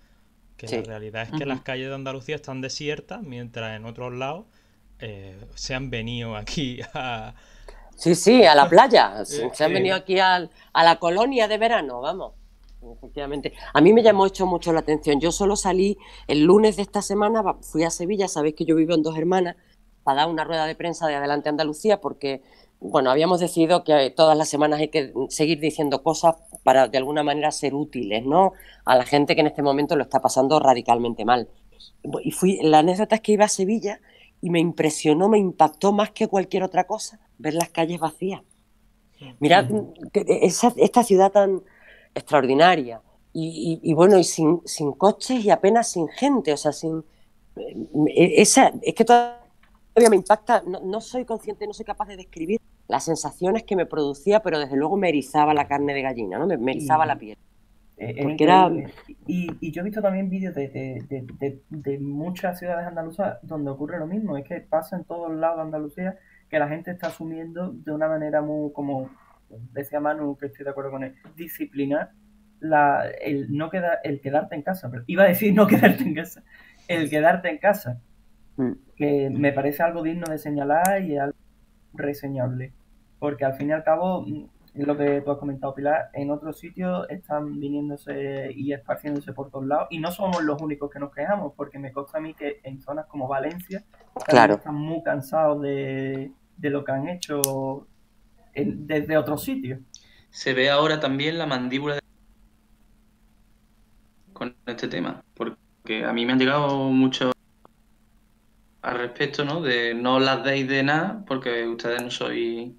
[0.55, 0.75] Que Sí.
[0.77, 4.45] la realidad es que las calles de Andalucía están desiertas, mientras en otros lados
[4.99, 7.33] eh, se han venido aquí a...
[7.99, 9.25] Sí, sí, a la playa.
[9.25, 12.33] Se, se han venido aquí al- a la colonia de verano, vamos.
[12.97, 13.51] Efectivamente.
[13.73, 15.19] A mí me llamó hecho mucho la atención.
[15.19, 18.93] Yo solo salí el lunes de esta semana, fui a Sevilla, sabéis que yo vivo
[18.95, 19.57] en Dos Hermanas,
[20.03, 22.41] para dar una rueda de prensa de Adelante Andalucía, porque,
[22.79, 27.21] bueno, habíamos decidido que todas las semanas hay que seguir diciendo cosas para de alguna
[27.21, 28.53] manera ser útiles, ¿no?
[28.85, 31.49] A la gente que en este momento lo está pasando radicalmente mal.
[32.23, 33.99] Y fui, la anécdota es que iba a Sevilla
[34.41, 38.41] y me impresionó, me impactó más que cualquier otra cosa ver las calles vacías.
[39.39, 39.65] Mirad
[40.13, 41.63] esa- esta ciudad tan
[42.15, 43.01] extraordinaria
[43.33, 47.03] y, y- y bueno, y sin, sin coches y apenas sin gente, o sea, sin...
[47.57, 52.17] eh, Esa, es que todavía me impacta, no, no soy consciente, no soy capaz de
[52.17, 56.39] describir las sensaciones que me producía, pero desde luego me erizaba la carne de gallina,
[56.39, 56.47] ¿no?
[56.47, 57.37] Me, me erizaba la piel.
[58.01, 58.93] Eh, Porque era- increíble.
[59.27, 63.69] Y, y yo he visto también vídeos de, de- de- de- muchas ciudades andaluzas donde
[63.71, 64.37] ocurre lo mismo.
[64.37, 66.17] Es que pasa en todos lados de Andalucía
[66.49, 69.09] que la gente está asumiendo de una manera muy, como
[69.73, 72.11] decía Manu, que estoy de acuerdo con él, disciplinar
[72.61, 74.89] la, el, no queda, el quedarte en casa.
[74.89, 76.43] Pero iba a decir no quedarte en casa,
[76.87, 78.01] el quedarte en casa.
[78.55, 78.71] Mm.
[78.95, 81.37] Que me parece algo digno de señalar y algo
[81.93, 82.71] reseñable.
[83.19, 84.25] Porque al fin y al cabo,
[84.81, 89.49] es lo que tú has comentado, Pilar, en otros sitios están viniéndose y esparciéndose por
[89.49, 89.87] todos lados.
[89.89, 92.79] Y no somos los únicos que nos quejamos, porque me consta a mí que en
[92.81, 93.83] zonas como Valencia
[94.27, 94.55] Claro.
[94.55, 97.87] están muy cansados de, de lo que han hecho
[98.53, 99.79] en- desde otros sitios.
[100.29, 102.01] Se ve ahora también la mandíbula de-
[104.33, 107.31] con este tema, porque a mí me han llegado mucho
[108.81, 109.61] al respecto, ¿no?
[109.61, 112.71] De no las deis de nada, porque ustedes no sois...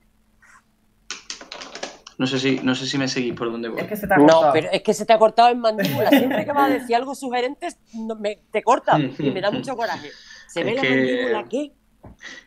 [2.20, 3.80] No sé si, no sé si me seguís por dónde voy.
[3.80, 4.52] Es que se te ha No, cortado.
[4.52, 6.10] pero es que se te ha cortado en mandíbula.
[6.10, 9.74] Siempre que vas a decir algo sugerente, no- me- te corta y me da mucho
[9.74, 10.10] coraje.
[10.46, 11.72] ¿Se ve Es la que- mandíbula aquí?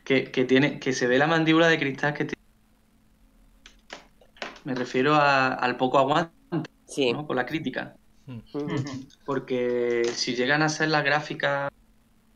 [0.03, 2.43] Que, que tiene, que se ve la mandíbula de cristal que tiene.
[4.63, 7.11] Me refiero a- al poco aguante, Sí.
[7.11, 7.25] ¿no?
[7.25, 7.95] Con la crítica.
[8.27, 8.67] Ujú.
[9.25, 11.71] Porque si llegan a ser las gráficas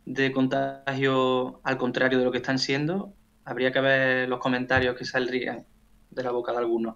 [0.06, 3.14] de contagio al contrario de lo que están siendo,
[3.46, 5.68] habría que ver los comentarios que saldrían
[6.10, 6.96] de la boca de algunos.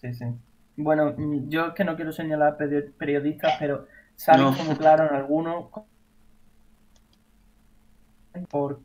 [0.00, 0.24] Sí, sí.
[0.76, 3.86] Bueno, mm, yo es que no quiero señalar peri- periodistas, pero
[4.16, 4.56] salen No.
[4.56, 5.66] como claro en algunos
[8.48, 8.80] por,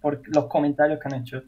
[0.00, 1.42] por los comentarios que han hecho.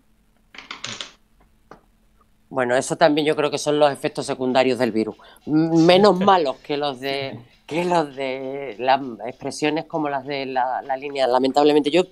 [2.51, 5.17] Bueno, eso también yo creo que son los efectos secundarios del virus.
[5.47, 10.97] Menos malos que los de que los de las expresiones como las de la, la
[10.99, 11.91] línea, lamentablemente.
[11.91, 12.03] Yo,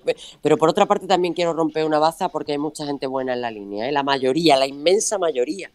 [0.41, 3.41] pero por otra parte también quiero romper una baza porque hay mucha gente buena en
[3.41, 3.91] la línea, ¿eh?
[3.91, 5.69] la mayoría, la inmensa mayoría.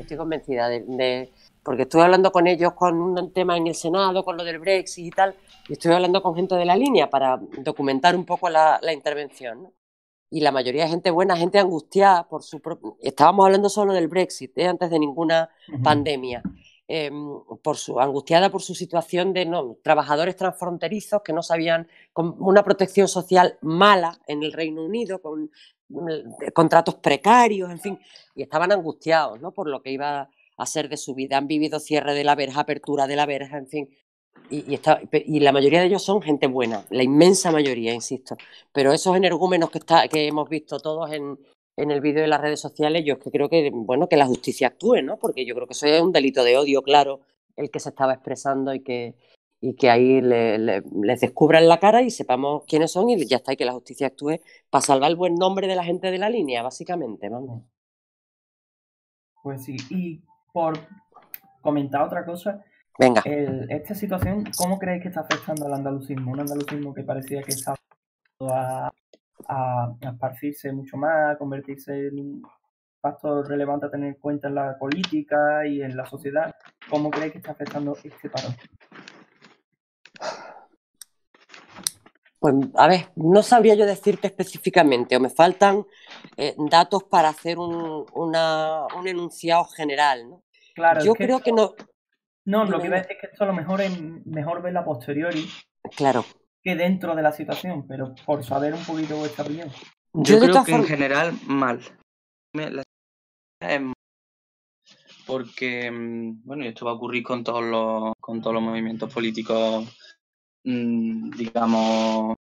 [0.00, 1.30] Estoy convencida de, de-
[1.62, 5.06] porque estuve hablando con ellos con un tema en el Senado, con lo del Brexit
[5.06, 5.34] y tal,
[5.68, 9.62] y estoy hablando con gente de la línea para documentar un poco la, la intervención.
[9.64, 9.72] ¿no?
[10.32, 12.96] y la mayoría de gente buena, gente angustiada por su propio...
[13.00, 14.68] Estábamos hablando solo del Brexit, ¿eh?
[14.68, 15.50] antes de ninguna
[15.82, 16.40] pandemia,
[16.86, 17.10] eh,
[17.62, 22.62] por su, angustiada por su situación de no, trabajadores transfronterizos que no sabían, con una
[22.62, 25.50] protección social mala en el Reino Unido, con
[26.54, 27.98] contratos precarios, en fin,
[28.34, 29.52] y estaban angustiados ¿no?
[29.52, 31.38] por lo que iba a ser de su vida.
[31.38, 33.88] Han vivido cierre de la verja, apertura de la verja, en fin.
[34.48, 38.36] Y, y, está, y la mayoría de ellos son gente buena, la inmensa mayoría, insisto.
[38.72, 41.38] Pero esos energúmenos que, está, que hemos visto todos en,
[41.76, 44.26] en el vídeo de las redes sociales, yo es que creo que, bueno, que la
[44.26, 45.18] justicia actúe, ¿no?
[45.18, 47.20] Porque yo creo que eso es un delito de odio, claro,
[47.56, 49.14] el que se estaba expresando y que,
[49.60, 53.36] y que ahí le- le- les descubran la cara y sepamos quiénes son y ya
[53.36, 56.18] está, y que la justicia actúe para salvar el buen nombre de la gente de
[56.18, 57.62] la línea, básicamente, vamos.
[59.42, 60.78] Pues sí, y por
[61.60, 62.62] comentar otra cosa,
[62.98, 63.22] Venga.
[63.24, 66.32] el- esta situación, ¿cómo creéis que está afectando al andalucismo?
[66.32, 67.76] Un andalucismo que parecía que estaba
[68.40, 68.90] a,
[69.46, 72.42] a, a esparcirse mucho más, a convertirse en un
[73.00, 76.54] factor relevante a tener en cuenta en la política y en la sociedad.
[76.90, 78.48] ¿Cómo creéis que está afectando este paro?
[82.40, 85.84] Pues a ver, no sabría yo decirte específicamente, o me faltan
[86.38, 90.42] eh, datos para hacer un, una- un enunciado general, ¿no?
[90.74, 91.74] Claro, Yo es que creo que no,
[92.46, 93.92] no, lo que iba a decir es que esto a lo mejor es
[94.24, 95.46] mejor verlo a posteriori
[95.96, 96.24] claro.
[96.62, 99.70] que dentro de la situación, pero por saber un poquito vuestra opinión.
[100.14, 101.80] Yo, creo que en general mal.
[102.54, 102.82] La-
[103.60, 103.94] es mal.
[105.26, 109.12] Porque, mm, bueno, y esto va a ocurrir con todos los, con todos los movimientos
[109.12, 109.86] políticos,
[110.62, 112.36] digamos,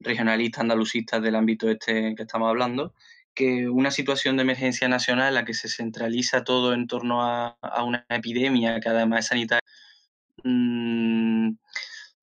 [0.00, 2.94] regionalistas, andalucistas del ámbito este que estamos hablando,
[3.34, 7.56] que una situación de emergencia nacional en la que se centraliza todo en torno a,
[7.60, 9.60] a una epidemia que además es sanitaria,
[10.44, 11.50] mm,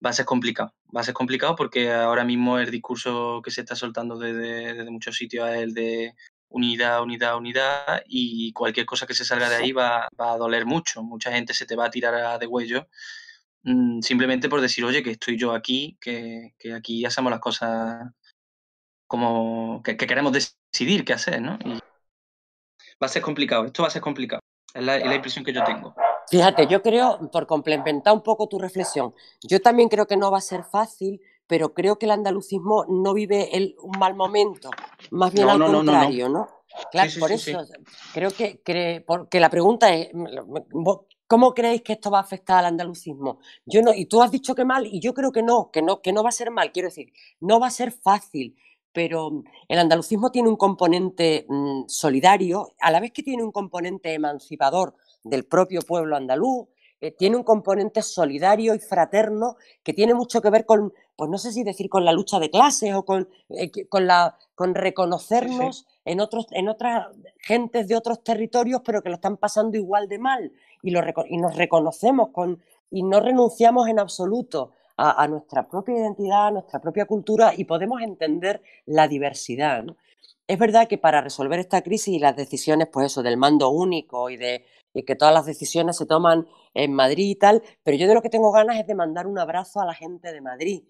[0.05, 0.73] va a ser complicado.
[0.95, 4.91] Va a ser complicado porque ahora mismo el discurso que se está soltando desde, desde
[4.91, 6.13] muchos sitios es el de
[6.49, 10.65] unidad, unidad, unidad y cualquier cosa que se salga de ahí va, va a doler
[10.65, 11.03] mucho.
[11.03, 12.87] Mucha gente se te va a tirar a de huello
[13.63, 18.11] mm, simplemente por decir, oye, que estoy yo aquí, que, que aquí hacemos las cosas
[19.07, 21.57] como que, que queremos decidir qué hacer, ¿no?
[21.65, 21.79] Y
[23.01, 24.39] va a ser complicado, esto va a ser complicado.
[24.73, 25.93] Es la, es la impresión que yo tengo.
[26.29, 30.37] Fíjate, yo creo, por complementar un poco tu reflexión, yo también creo que no va
[30.37, 34.69] a ser fácil, pero creo que el andalucismo no vive el, un mal momento,
[35.09, 35.91] más bien No, al no, no, no, no.
[35.91, 36.47] contrario, ¿no?
[36.89, 37.51] Claro, Sí, sí, por sí, sí.
[37.51, 37.65] eso
[38.13, 40.09] creo que, cre- porque la pregunta es,
[40.71, 41.01] ¿vos
[41.31, 43.39] ¿cómo creéis que esto va a afectar al andalucismo?
[43.65, 46.01] Yo no, y tú has dicho que mal, y yo creo que no, que no,
[46.01, 48.57] que no va a ser mal, quiero decir, no va a ser fácil,
[48.91, 54.13] pero el andalucismo tiene un componente mm, solidario, a la vez que tiene un componente
[54.13, 56.67] emancipador del propio pueblo andaluz,
[56.99, 61.37] eh, tiene un componente solidario y fraterno que tiene mucho que ver con, pues no
[61.37, 65.87] sé si decir con la lucha de clases o con, eh, con, la, con reconocernos
[66.03, 67.07] en, otros, en otras
[67.39, 70.51] gentes de otros territorios, pero que lo están pasando igual de mal
[70.81, 76.79] y, nos reconocemos con, y no renunciamos en absoluto a, nuestra propia identidad, a nuestra
[76.79, 79.83] propia cultura y podemos entender la diversidad.
[80.47, 84.29] Es verdad que para resolver esta crisis y las decisiones, pues eso, del mando único
[84.29, 88.07] y de y que todas las decisiones se toman en Madrid y tal, pero yo
[88.07, 90.83] de lo que tengo ganas es de mandar un abrazo a la gente de Madrid.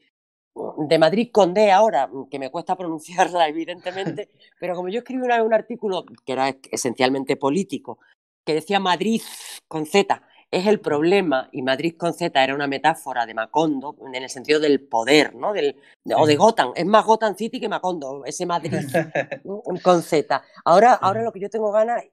[0.89, 4.29] De Madrid con D ahora, que me cuesta pronunciarla, evidentemente,
[4.59, 7.99] pero como yo escribí una vez un artículo que era esencialmente político,
[8.45, 9.21] que decía Madrid
[9.67, 14.15] con Z, es el problema, y Madrid con Z era una metáfora de Macondo, en
[14.15, 15.53] el sentido del poder, ¿no?
[15.53, 16.35] Del, de- O de.
[16.35, 18.73] Gotham, es más Gotham City que Macondo, ese Madrid
[19.83, 20.43] con Z.
[20.65, 22.03] Ahora, ahora lo que yo tengo ganas,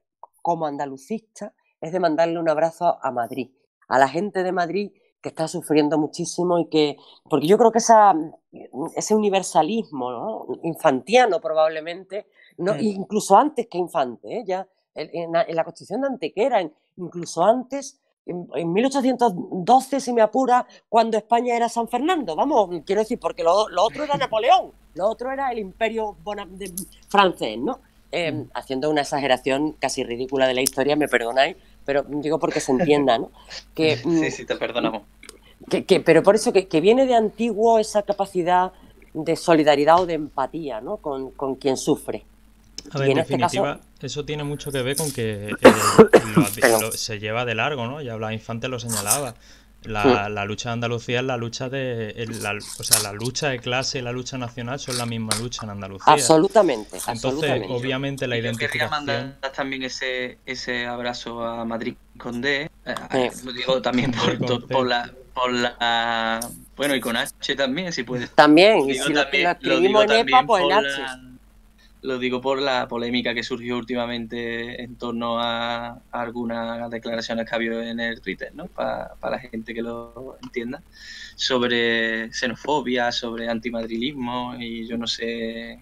[0.41, 3.49] como andalucista, es de mandarle un abrazo a Madrid,
[3.89, 6.95] a la gente de Madrid que está sufriendo muchísimo y que,
[7.29, 8.15] porque yo creo que esa,
[8.95, 10.47] ese universalismo ¿no?
[10.63, 12.27] infantiano probablemente,
[12.57, 14.43] no, incluso antes que infante, ¿eh?
[14.47, 14.65] ya
[14.95, 20.13] en, en la, en la constitución de Antequera, en- incluso antes, en, en 1812, si
[20.13, 24.17] me apura, cuando España era San Fernando, vamos, quiero decir, porque lo, lo otro era
[24.17, 26.15] Napoleón, lo otro era el imperio
[26.51, 26.73] de-
[27.07, 27.79] francés, ¿no?
[28.11, 28.49] Eh, Mm.
[28.55, 33.19] haciendo una exageración casi ridícula de la historia, me perdonáis, pero digo porque se entienda,
[33.19, 33.29] ¿no?
[33.75, 35.03] Que, mm, Sí, sí, te perdonamos.
[35.69, 38.71] que, que- pero por eso que, que viene de antiguo esa capacidad
[39.13, 40.97] de solidaridad o de empatía, ¿no?
[40.97, 42.25] Con, con quien sufre.
[42.91, 45.49] A ver, Y en en este caso- definitiva, eso tiene mucho que ver con que
[45.49, 45.53] eh,
[46.35, 48.01] lo- lo- se lleva de largo, ¿no?
[48.01, 49.35] Ya la Infante lo señalaba.
[49.83, 52.09] La, la lucha de Andalucía es la lucha de.
[52.11, 55.33] el- la- o sea, la lucha de clase y la lucha nacional son la misma
[55.39, 56.11] lucha en Andalucía.
[56.11, 57.67] Absolutamente, Entonces, absolutamente.
[57.73, 58.89] obviamente, la Y yo querría identificación.
[58.89, 62.63] mandar también ese, ese abrazo a Madrid con D.
[62.63, 62.69] eh,
[63.13, 63.31] Eh.
[63.45, 66.39] Lo digo también por, por la, por la.
[66.75, 68.29] Bueno, y con H también, si puedes.
[68.31, 70.87] También, y si lo, también- lo escribimos en EPA, pues en H.
[71.01, 71.21] la-
[72.01, 77.55] Lo digo por la polémica que surgió últimamente en torno a, a algunas declaraciones que
[77.55, 78.67] había en el Twitter, ¿no?
[78.67, 80.81] Para la gente que lo entienda,
[81.35, 85.79] sobre xenofobia, sobre antimadrilismo y yo no sé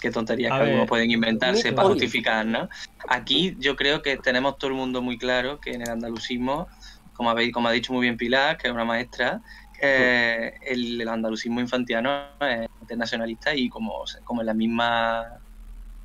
[0.00, 2.68] qué tonterías A que algunos pueden inventarse para justificar, ¿no?
[3.08, 6.68] Aquí yo creo que tenemos todo el mundo muy claro que en el andalucismo,
[7.14, 9.40] como, habéis, como ha dicho muy bien Pilar, que es una maestra,
[9.80, 15.42] eh, el, el andalucismo infantiano es internacionalista y como, como en la misma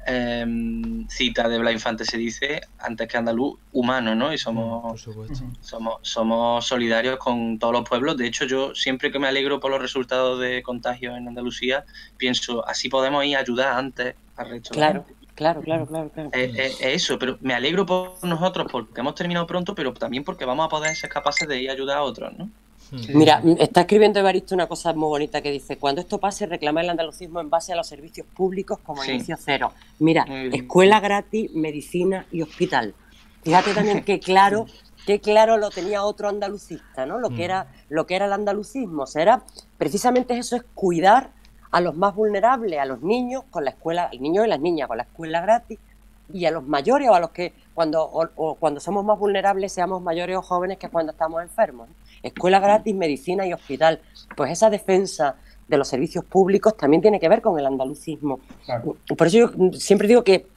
[0.05, 4.33] em, cita de Blas Infante se dice, antes que andaluz, humano, ¿no?
[4.33, 5.45] Y somos, supuesto.
[5.61, 8.17] somos, somos solidarios con todos los pueblos.
[8.17, 11.85] De hecho, yo siempre que me alegro por los resultados de contagios en Andalucía,
[12.17, 14.73] pienso, así podemos ir a ayudar antes al resto.
[14.73, 15.05] de la Claro,
[15.35, 16.29] claro, claro, claro, claro.
[16.33, 20.23] es, es- es eso, pero me alegro por nosotros porque hemos terminado pronto, pero también
[20.23, 22.49] porque vamos a poder ser capaces de ir a ayudar a otros, ¿no?
[22.91, 26.89] Mira, está escribiendo Evaristo una cosa muy bonita que dice, cuando esto pase, reclamar el
[26.89, 29.11] andalucismo en base a los servicios públicos como Sí.
[29.13, 29.71] inicio cero.
[29.99, 32.93] Mira, escuela gratis, medicina y hospital.
[33.43, 34.65] Fíjate también que claro,
[35.05, 37.17] que claro lo tenía otro andalucista, ¿no?
[37.17, 37.45] Lo que Mm.
[37.45, 39.03] era, lo que era el andalucismo.
[39.03, 39.43] O sea, era
[39.77, 41.29] precisamente eso es cuidar
[41.71, 44.89] a los más vulnerables, a los niños con la escuela, al niño y las niñas
[44.89, 45.79] con la escuela gratis,
[46.33, 49.71] y a los mayores o a los que cuando, o, o cuando somos más vulnerables
[49.73, 51.87] seamos mayores o jóvenes que cuando estamos enfermos.
[51.89, 51.95] ¿no?
[52.23, 54.01] Escuela gratis, medicina y hospital.
[54.35, 55.35] Pues esa defensa
[55.67, 58.39] de los servicios públicos también tiene que ver con el andalucismo.
[58.65, 58.97] Claro.
[59.17, 60.47] Por eso yo siempre digo que,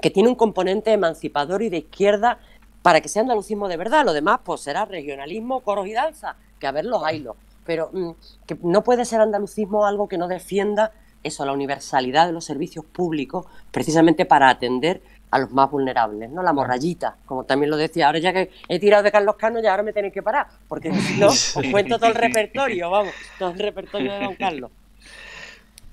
[0.00, 2.38] que tiene un componente emancipador y de izquierda
[2.82, 4.04] para que sea andalucismo de verdad.
[4.04, 7.36] Lo demás pues será regionalismo, coros y danza, que a ver los haylos.
[7.64, 8.10] Pero mm,
[8.46, 10.92] que no puede ser andalucismo algo que no defienda
[11.24, 16.42] eso, la universalidad de los servicios públicos, precisamente para atender a los más vulnerables, ¿no?
[16.42, 18.06] La morrayita, como también lo decía.
[18.06, 20.92] Ahora ya que he tirado de Carlos Cano, ya ahora me tenéis que parar, porque
[20.92, 24.70] si no, os cuento todo el repertorio, vamos, todo el repertorio de Don Carlos.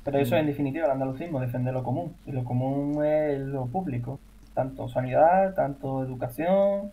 [0.04, 2.16] Pero eso en definitiva el andalucismo, defender lo común.
[2.26, 4.20] Y lo común es lo público.
[4.54, 6.92] Tanto sanidad, tanto educación.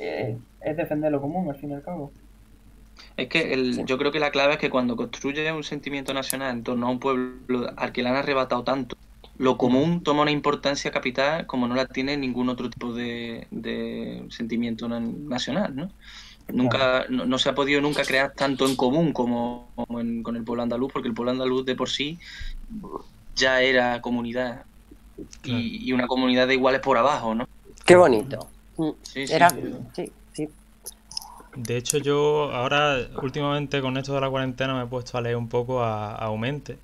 [0.00, 2.10] eh, es defender lo común al fin y al cabo.
[3.16, 3.82] Es que el- Sí.
[3.84, 6.90] yo creo que la clave es que cuando construyes un sentimiento nacional en torno a
[6.90, 8.96] un pueblo al que le han arrebatado tanto,
[9.38, 14.26] lo común toma una importancia capital como no la tiene ningún otro tipo de, de
[14.30, 15.88] sentimiento na- nacional, ¿no?
[16.48, 20.36] Nunca, no, no se ha podido nunca crear tanto en común como, como en- con
[20.36, 22.18] el pueblo andaluz, porque el pueblo andaluz de por sí
[23.34, 24.64] ya era comunidad
[25.42, 25.60] Claro.
[25.60, 27.44] y, y una comunidad de iguales por abajo, ¿no?
[27.84, 28.48] Qué bonito.
[28.76, 29.34] Mm, Sí, sí.
[29.34, 29.50] Era,
[29.94, 30.48] sí, sí.
[31.56, 35.36] De hecho, yo ahora, últimamente con esto de la cuarentena, me he puesto a leer
[35.36, 36.78] un poco a, a Aumente.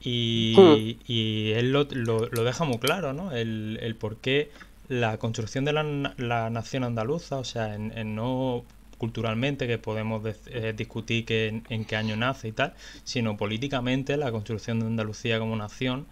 [0.00, 1.02] Y, Hmm.
[1.06, 3.32] y él lo, lo- lo deja muy claro, ¿no?
[3.32, 4.50] El, el por qué
[4.88, 5.82] la construcción de la,
[6.16, 8.64] la nación andaluza, o sea, en, en no
[8.98, 12.74] culturalmente, que podemos eh, discutir que, en, en qué año nace y tal,
[13.04, 16.06] sino políticamente la construcción de Andalucía como nación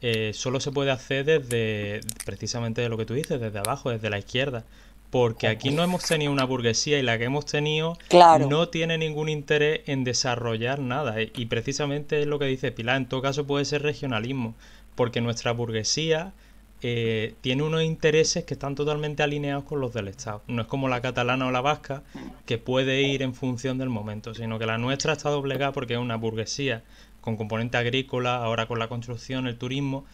[0.00, 4.10] eh, solo se puede hacer desde, precisamente de lo que tú dices, desde abajo, desde
[4.10, 4.64] la izquierda.
[5.10, 8.46] Porque aquí no hemos tenido una burguesía y la que hemos tenido Claro.
[8.48, 11.20] no tiene ningún interés en desarrollar nada.
[11.20, 14.54] eh, Y precisamente es lo que dice Pilar, en todo caso puede ser regionalismo,
[14.94, 16.32] porque nuestra burguesía
[16.80, 20.42] eh, tiene unos intereses que están totalmente alineados con los del Estado.
[20.46, 22.02] No es como la catalana o la vasca,
[22.46, 25.98] que puede ir en función del momento, sino que la nuestra está doblegada porque es
[26.00, 26.84] una burguesía
[27.20, 30.04] con componente agrícola, ahora con la construcción, el turismo,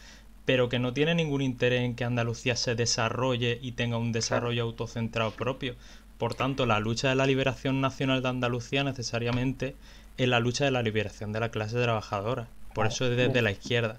[0.45, 4.63] pero que no tiene ningún interés en que Andalucía se desarrolle y tenga un desarrollo
[4.65, 5.75] autocentrado propio.
[6.19, 9.75] Por tanto, la lucha de la liberación nacional de Andalucía necesariamente
[10.17, 12.47] es la lucha de la liberación de la clase trabajadora.
[12.75, 13.99] Por eso es desde la izquierda.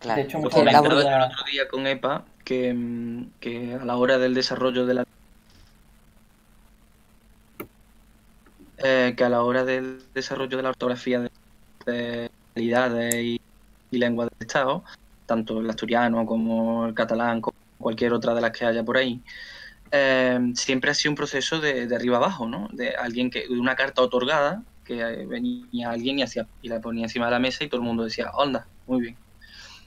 [0.00, 0.20] Claro.
[0.20, 4.34] De hecho, burguesía- el otro día con EPA que, mm, que a la hora del
[4.34, 5.04] desarrollo de la
[8.78, 11.30] eh, que a la hora del desarrollo de la ortografía de,
[11.86, 13.40] de realidades y,
[13.90, 14.84] y lenguas del Estado,
[15.26, 19.22] tanto el asturiano como el catalán, como cualquier otra de las que haya por ahí,
[19.90, 22.68] eh, siempre ha sido un proceso de, de arriba abajo, ¿no?
[22.72, 24.96] De alguien que, de una carta otorgada, que
[25.26, 28.04] venía alguien y hacía, y la ponía encima de la mesa y todo el mundo
[28.04, 29.18] decía, onda, muy bien.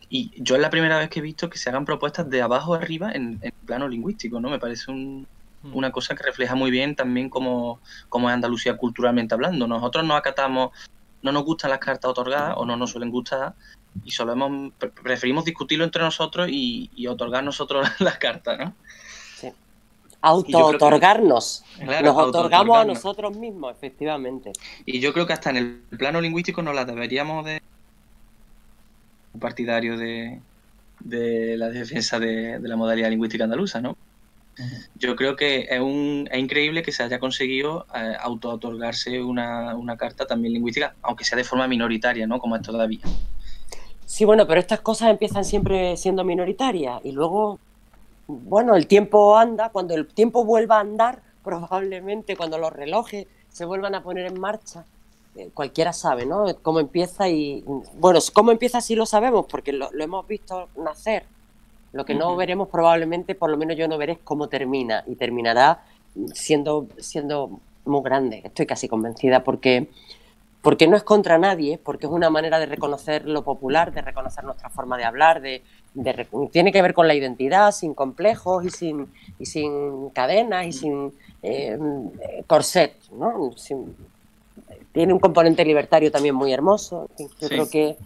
[0.09, 2.73] Y yo es la primera vez que he visto que se hagan propuestas de abajo
[2.75, 4.49] arriba en, en plano lingüístico, ¿no?
[4.49, 5.25] Me parece un-
[5.63, 9.67] una cosa que refleja muy bien también cómo, cómo es Andalucía culturalmente hablando.
[9.67, 10.69] Nosotros no acatamos,
[11.21, 13.55] no nos gustan las cartas otorgadas o no nos suelen gustar
[14.03, 18.73] y solemos, pre- preferimos discutirlo entre nosotros y, y otorgar nosotros las cartas, ¿no?
[20.21, 21.63] Auto-otorgarnos.
[21.79, 22.88] Claro, Nos otorgamos a auto-otorgarnos.
[22.88, 24.51] nosotros mismos, efectivamente.
[24.85, 27.61] Y yo creo que hasta en el plano lingüístico nos las deberíamos de
[29.33, 30.41] un partidario de,
[30.99, 33.95] de la defensa de, de la modalidad lingüística andaluza, ¿no?
[34.95, 39.97] Yo creo que es, un, es increíble que se haya conseguido eh, auto-otorgarse una, una
[39.97, 42.39] carta también lingüística, aunque sea de forma minoritaria, ¿no?
[42.39, 43.01] Como es todavía.
[44.08, 47.60] Sí, bueno, pero estas cosas empiezan siempre siendo minoritarias y luego,
[48.28, 53.66] bueno, el tiempo anda, cuando el tiempo vuelva a andar, probablemente cuando los relojes se
[53.66, 54.86] vuelvan a poner en marcha,
[55.36, 56.45] eh, cualquiera sabe, ¿no?
[56.62, 61.26] Cómo empieza y, bueno, cómo empieza sí lo sabemos porque lo, lo hemos visto nacer.
[61.91, 65.16] Lo que no veremos probablemente, por lo menos yo no veré es cómo termina y
[65.16, 65.84] terminará
[66.34, 68.41] siendo, siendo muy grande.
[68.45, 69.89] Estoy casi convencida porque
[70.62, 74.43] porque no es contra nadie, porque es una manera de reconocer lo popular, de reconocer
[74.43, 75.64] nuestra forma de hablar, de,
[76.51, 79.08] tiene que ver con la identidad, sin complejos y sin,
[79.39, 81.78] y sin cadenas y sin eh,
[82.47, 83.51] corset, ¿no?
[83.55, 83.95] Sin-
[84.91, 87.08] tiene un componente libertario también muy hermoso.
[87.18, 87.47] Yo Sí.
[87.47, 87.97] creo que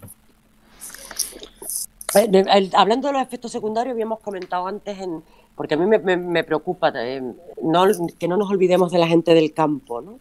[2.14, 5.22] eh, hablando de los efectos secundarios, habíamos comentado antes, en,
[5.56, 7.22] porque a mí me, me- me preocupa eh,
[7.62, 7.84] no,
[8.18, 10.18] que no nos olvidemos de la gente del campo, ¿no?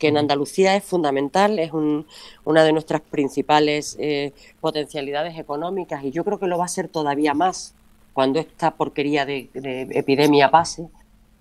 [0.00, 2.06] Que en Andalucía es fundamental, es un-
[2.44, 6.88] una de nuestras principales eh, potencialidades económicas y yo creo que lo va a ser
[6.88, 7.74] todavía más
[8.12, 10.88] cuando esta porquería de, de epidemia pase,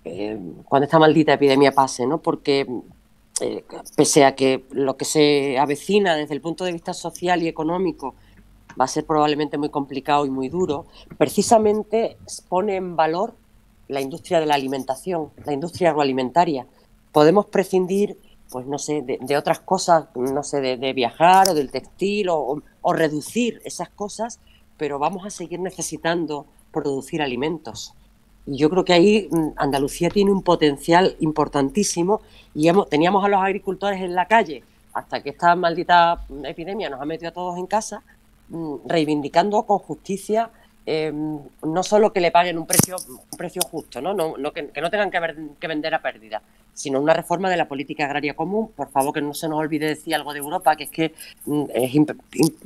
[0.05, 2.19] eh, cuando esta maldita epidemia pase, ¿no?
[2.19, 2.67] porque
[3.41, 3.63] eh,
[3.95, 8.13] pese a que lo que se avecina desde el punto de vista social y económico
[8.79, 10.85] va a ser probablemente muy complicado y muy duro,
[11.17, 12.17] precisamente
[12.49, 13.33] pone en valor
[13.87, 16.67] la industria de la alimentación, la industria agroalimentaria.
[17.11, 18.17] Podemos prescindir,
[18.51, 22.61] pues no sé, de, de otras cosas, no sé, de, viajar o del textil o,
[22.81, 24.39] o reducir esas cosas,
[24.77, 27.93] pero vamos a seguir necesitando producir alimentos.
[28.47, 32.21] Y yo creo que ahí mm, Andalucía tiene un potencial importantísimo
[32.55, 36.99] y hemos- teníamos a los agricultores en la calle hasta que esta maldita epidemia nos
[37.01, 38.01] ha metido a todos en casa,
[38.49, 40.49] mm, reivindicando con justicia
[40.91, 44.13] eh, no solo que le paguen un precio, un precio justo, ¿no?
[44.13, 46.41] No, no que, que no tengan que, ver- que vender a pérdida,
[46.73, 48.71] sino una reforma de la política agraria común.
[48.75, 51.13] Por favor, que no se nos olvide decir algo de Europa, que es que
[51.45, 51.95] mm, es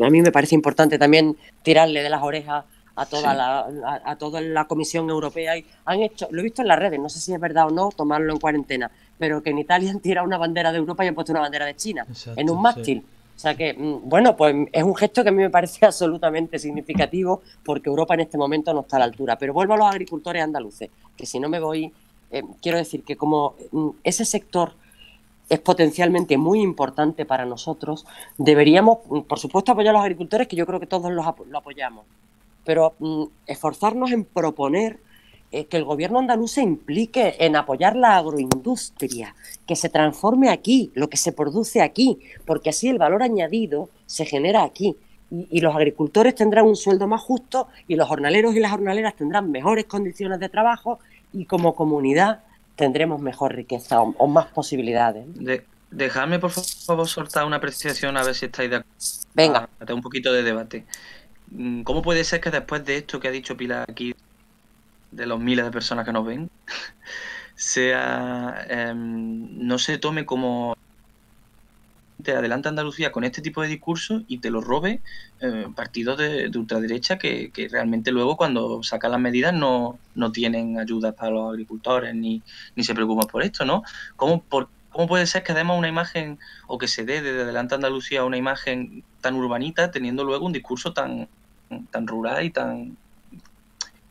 [0.02, 2.64] a mí me parece importante también tirarle de las orejas
[2.96, 3.38] a toda Sí.
[3.38, 3.60] la
[3.90, 7.00] a, a toda la Comisión Europea y han hecho, lo he visto en las redes,
[7.00, 10.00] no sé si es verdad o no, tomarlo en cuarentena, pero que en Italia han
[10.00, 12.58] tirado una bandera de Europa y han puesto una bandera de China Exacto, en un
[12.58, 12.64] sí.
[13.36, 16.60] O sea que, mm, bueno, pues es un gesto que a mí me parece absolutamente
[16.60, 19.38] significativo porque Europa en este momento no está a la altura.
[19.38, 21.92] Pero vuelvo a los agricultores andaluces, que si no me voy,
[22.32, 24.74] eh, quiero decir que como mm, ese sector
[25.50, 28.06] es potencialmente muy importante para nosotros,
[28.38, 31.58] deberíamos, mm, por supuesto, apoyar a los agricultores, que yo creo que todos los lo
[31.58, 32.06] apoyamos,
[32.64, 35.00] pero mm, esforzarnos en proponer
[35.54, 39.36] eh, que el gobierno andaluz se implique en apoyar la agroindustria,
[39.68, 44.26] que se transforme aquí, lo que se produce aquí, porque así el valor añadido se
[44.26, 44.95] genera aquí.
[45.32, 49.16] Y, y los agricultores tendrán un sueldo más justo y los jornaleros y las jornaleras
[49.16, 50.99] tendrán mejores condiciones de trabajo
[51.32, 52.41] y como comunidad
[52.76, 55.26] tendremos mejor riqueza o, o más posibilidades.
[55.36, 58.97] De- dejadme, por favor, soltar una apreciación a ver si estáis de acuerdo.
[59.36, 60.86] Venga, Ah, un poquito de debate.
[61.51, 64.14] Mm, ¿Cómo puede ser que después de esto que ha dicho Pilar aquí,
[65.16, 66.49] de los miles de personas que nos ven,
[67.55, 70.76] sea em, no se tome como
[72.22, 75.01] te adelanta Andalucía con este tipo de discursos y te lo robe
[75.41, 80.32] eh, partidos de, de ultraderecha que, que realmente luego cuando sacan las medidas no, no
[80.32, 82.41] tienen ayudas para los agricultores ni,
[82.76, 83.84] ni se preocupan por esto, ¿no?
[84.16, 87.74] ¿Cómo, por- ¿Cómo puede ser que demos una imagen o que se dé desde Adelante
[87.76, 91.28] Andalucía una imagen tan urbanita teniendo luego un discurso tan,
[91.89, 92.95] tan rural y tan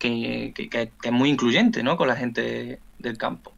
[0.02, 1.96] que, que- que- que es muy incluyente ¿no?
[1.96, 3.52] con la gente del campo?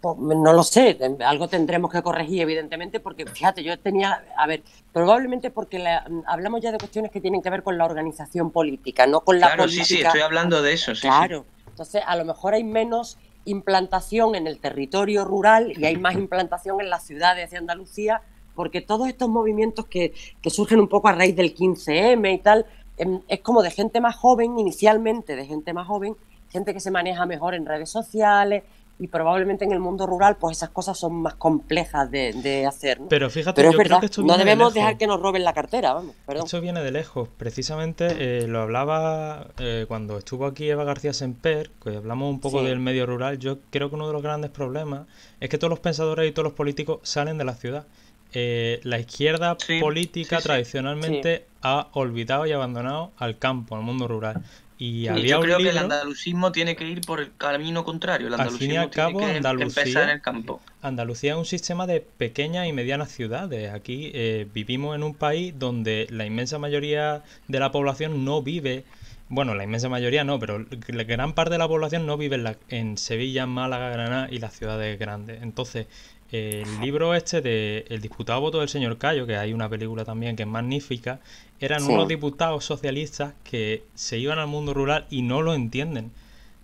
[0.00, 4.62] Pues, no lo sé, algo tendremos que corregir, evidentemente, porque fíjate, yo tenía, a ver,
[4.92, 9.06] probablemente porque la- hablamos ya de cuestiones que tienen que ver con la organización política,
[9.06, 9.84] no con la Claro, política.
[9.84, 10.94] sí, sí, estoy hablando de eso.
[10.94, 11.08] sí, sí.
[11.08, 16.14] Claro, entonces a lo mejor hay menos implantación en el territorio rural y hay más
[16.14, 18.22] implantación en las ciudades de Andalucía,
[18.54, 20.12] porque todos estos movimientos que,
[20.42, 22.66] que surgen un poco a raíz del 15M y tal,
[22.96, 26.16] es como de gente más joven, inicialmente de gente más joven,
[26.50, 28.64] gente que se maneja mejor en redes sociales
[28.98, 33.00] y probablemente en el mundo rural pues esas cosas son más complejas de, de hacer.
[33.00, 33.08] ¿no?
[33.08, 35.42] Pero fíjate, Pero es yo creo que esto no viene debemos dejar que nos roben
[35.42, 36.44] la cartera, vamos, perdón.
[36.44, 37.26] Esto viene de lejos.
[37.38, 42.58] Precisamente eh, lo hablaba eh, cuando estuvo aquí Eva García Semper, que hablamos un poco
[42.60, 42.66] Sí.
[42.66, 43.38] del medio rural.
[43.38, 45.06] Yo creo que uno de los grandes problemas
[45.40, 47.86] es que todos los pensadores y todos los políticos salen de la ciudad.
[48.34, 50.46] Eh, la izquierda Sí, política sí, sí.
[50.48, 54.42] tradicionalmente ha olvidado y abandonado al campo, al mundo rural.
[54.78, 58.28] Y Sí, había yo creo que el andalucismo tiene que ir por el camino contrario.
[58.28, 60.62] El Al fin y al tiene que Andalucía- empezar en el campo.
[60.80, 63.74] Andalucía es un sistema de pequeñas y medianas ciudades.
[63.74, 68.84] Aquí eh, vivimos en un país donde la inmensa mayoría de la población no vive,
[69.28, 72.44] bueno, la inmensa mayoría no, pero la gran parte de la población no vive en,
[72.44, 75.42] la- en Sevilla, Málaga, Granada y las ciudades grandes.
[75.42, 75.88] Entonces,
[76.32, 80.36] el libro este de El disputado voto del señor Cayo, que hay una película también
[80.36, 81.20] que es magnífica,
[81.60, 81.92] eran Sí.
[81.92, 86.12] unos diputados socialistas que se iban al mundo rural y no lo entienden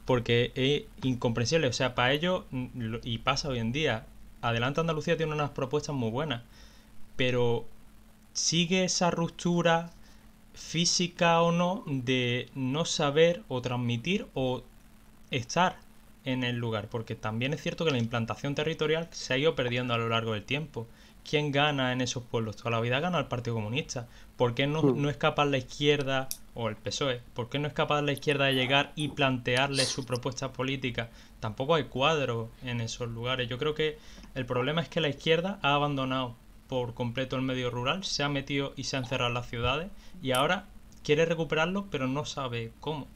[0.05, 1.67] porque es incomprensible.
[1.67, 4.07] O sea, para ellos, mm, y pasa hoy en día,
[4.43, 6.43] Adelante Andalucía tiene unas propuestas muy buenas,
[7.17, 7.65] pero
[8.33, 9.91] sigue esa ruptura
[10.55, 14.63] física o no de no saber o transmitir o
[15.31, 15.79] estar
[16.27, 19.95] en el lugar, porque también es cierto que la implantación territorial se ha ido perdiendo
[19.95, 20.87] a lo largo del tiempo.
[21.29, 22.57] ¿quién gana en esos pueblos?
[22.57, 24.07] Toda la vida gana el Partido Comunista.
[24.37, 25.03] ¿Por qué no, Mm.
[25.03, 27.21] no es capaz la izquierda o el PSOE?
[27.35, 31.11] ¿Por qué no es capaz la izquierda de llegar y plantearle su propuesta política?
[31.41, 33.49] Tampoco hay cuadros en esos lugares.
[33.49, 33.99] Yo creo que
[34.37, 36.37] el problema es que la izquierda ha abandonado
[36.69, 39.89] por completo el medio rural, se ha metido y se ha encerrado en las ciudades
[40.23, 40.67] y ahora
[41.03, 43.09] quiere recuperarlo, pero no sabe cómo.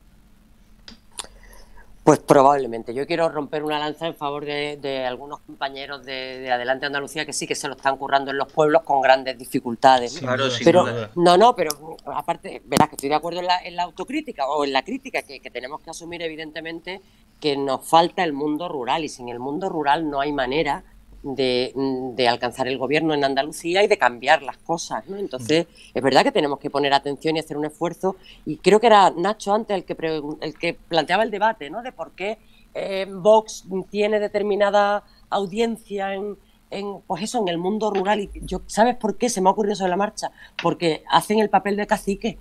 [2.03, 2.95] Pues probablemente.
[2.95, 7.27] Yo quiero romper una lanza en favor de, de algunos compañeros de, de Adelante Andalucía
[7.27, 10.13] que sí que se lo están currando en los pueblos con grandes dificultades.
[10.13, 10.27] sin
[10.65, 11.11] Pero, duda.
[11.15, 11.71] no, no, pero
[12.07, 15.23] aparte, verás que estoy de acuerdo en la, en la autocrítica o en la crítica
[15.23, 17.03] que, que tenemos que asumir, evidentemente,
[17.39, 20.85] que nos falta el mundo rural y sin el mundo rural no hay manera
[21.23, 21.73] de,
[22.15, 25.07] de alcanzar el gobierno en Andalucía y de cambiar las cosas.
[25.09, 25.17] ¿no?
[25.17, 28.17] Entonces, es verdad que tenemos que poner atención y hacer un esfuerzo.
[28.47, 31.83] Y creo que era Nacho antes el que, pregun- el que planteaba el debate ¿no?
[31.83, 32.39] de por qué
[32.75, 36.37] eh, Vox tiene determinada audiencia en,
[36.71, 38.21] en, pues eso, en el mundo rural.
[38.21, 40.31] Y yo, ¿Sabes por qué se me ha ocurrido sobre la marcha?
[40.63, 42.39] Porque hacen el papel de cacique.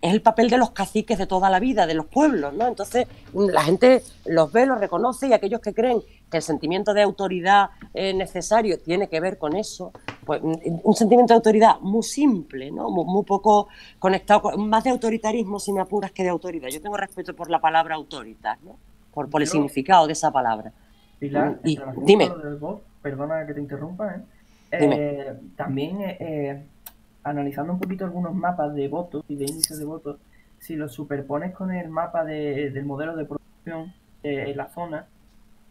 [0.00, 2.68] Es el papel de los caciques de toda la vida, de los pueblos, ¿no?
[2.68, 7.02] Entonces, la gente los ve, los reconoce y aquellos que creen que el sentimiento de
[7.02, 9.92] autoridad eh, necesario tiene que ver con eso,
[10.24, 12.90] pues un sentimiento de autoridad muy simple, ¿no?
[12.90, 13.66] Muy, muy poco
[13.98, 16.68] conectado, con- más de autoritarismo, si me apuras, que de autoridad.
[16.68, 18.76] Yo tengo respeto por la palabra autoritas, ¿no?
[19.12, 20.70] Por, por el Yo- significado de esa palabra.
[21.18, 22.30] Pilar, Y- relación dime.
[23.02, 24.78] perdona que te interrumpa, ¿eh?
[24.80, 24.96] Dime.
[24.96, 26.62] Eh, también eh, eh,
[27.28, 30.18] analizando un poquito algunos mapas de votos y de índices de votos,
[30.58, 35.06] si los superpones con el mapa de- del modelo de producción eh, en la zona,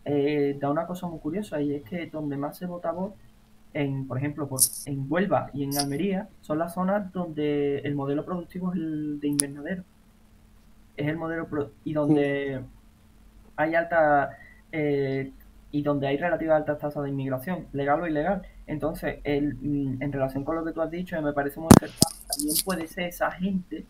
[0.05, 3.16] eh, da una cosa muy curiosa y es que donde más se vota Vox,
[3.74, 8.24] en, por ejemplo, por- en Huelva y en Almería, son las zonas donde el modelo
[8.26, 9.84] productivo es el de invernadero.
[10.95, 12.62] Es el modelo pro- y donde
[13.58, 14.38] hay alta
[14.72, 15.32] eh,
[15.72, 18.41] y donde hay relativa altas tasas de inmigración, legal o ilegal.
[18.68, 22.15] Entonces, el, mm, en relación con lo que tú has dicho, me parece muy acertado.
[22.28, 23.88] También puede ser esa gente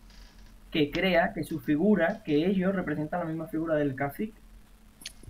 [0.70, 4.40] que crea que su figura, que ellos representan la misma figura del cacique.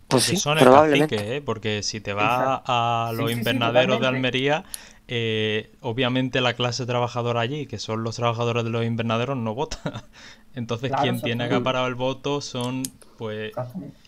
[0.08, 1.42] Pues sí, son el cacique, ¿eh?
[1.42, 2.62] porque si te vas Exacto.
[2.66, 4.06] a Sí, los sí, sí, invernaderos de.
[4.06, 4.64] Almería,
[5.06, 10.04] eh, obviamente la clase trabajadora allí, que son los trabajadores de los invernaderos, no vota.
[10.54, 12.82] Entonces, Claro, quien tiene acaparado el voto son,
[13.18, 14.07] pues, Exactamente.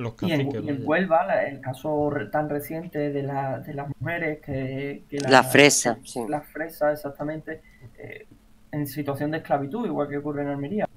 [0.00, 0.82] Los Y en, y en.
[0.84, 5.98] Huelva, la- el caso tan reciente de, la- de las mujeres que, que La fresa,
[6.04, 6.20] sí.
[6.28, 7.60] las fresas, exactamente,
[7.98, 8.26] eh,
[8.72, 10.88] en situación de esclavitud, igual que ocurre en Almería.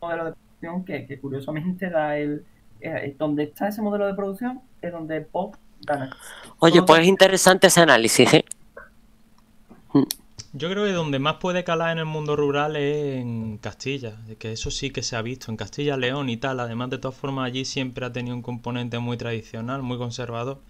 [0.00, 2.44] Un modelo de producción que, que curiosamente da el...
[2.80, 5.54] eh, donde está ese modelo de producción es donde Pop
[5.86, 6.10] gana.
[6.58, 8.44] Oye, pues es interesante ese análisis, ¿eh?
[10.58, 14.52] Yo creo que donde más puede calar en el mundo rural es en Castilla, que
[14.52, 16.58] eso sí que se ha visto, en Castilla, León y tal.
[16.60, 20.60] Además, de todas formas, allí siempre ha tenido un componente muy tradicional, muy conservador,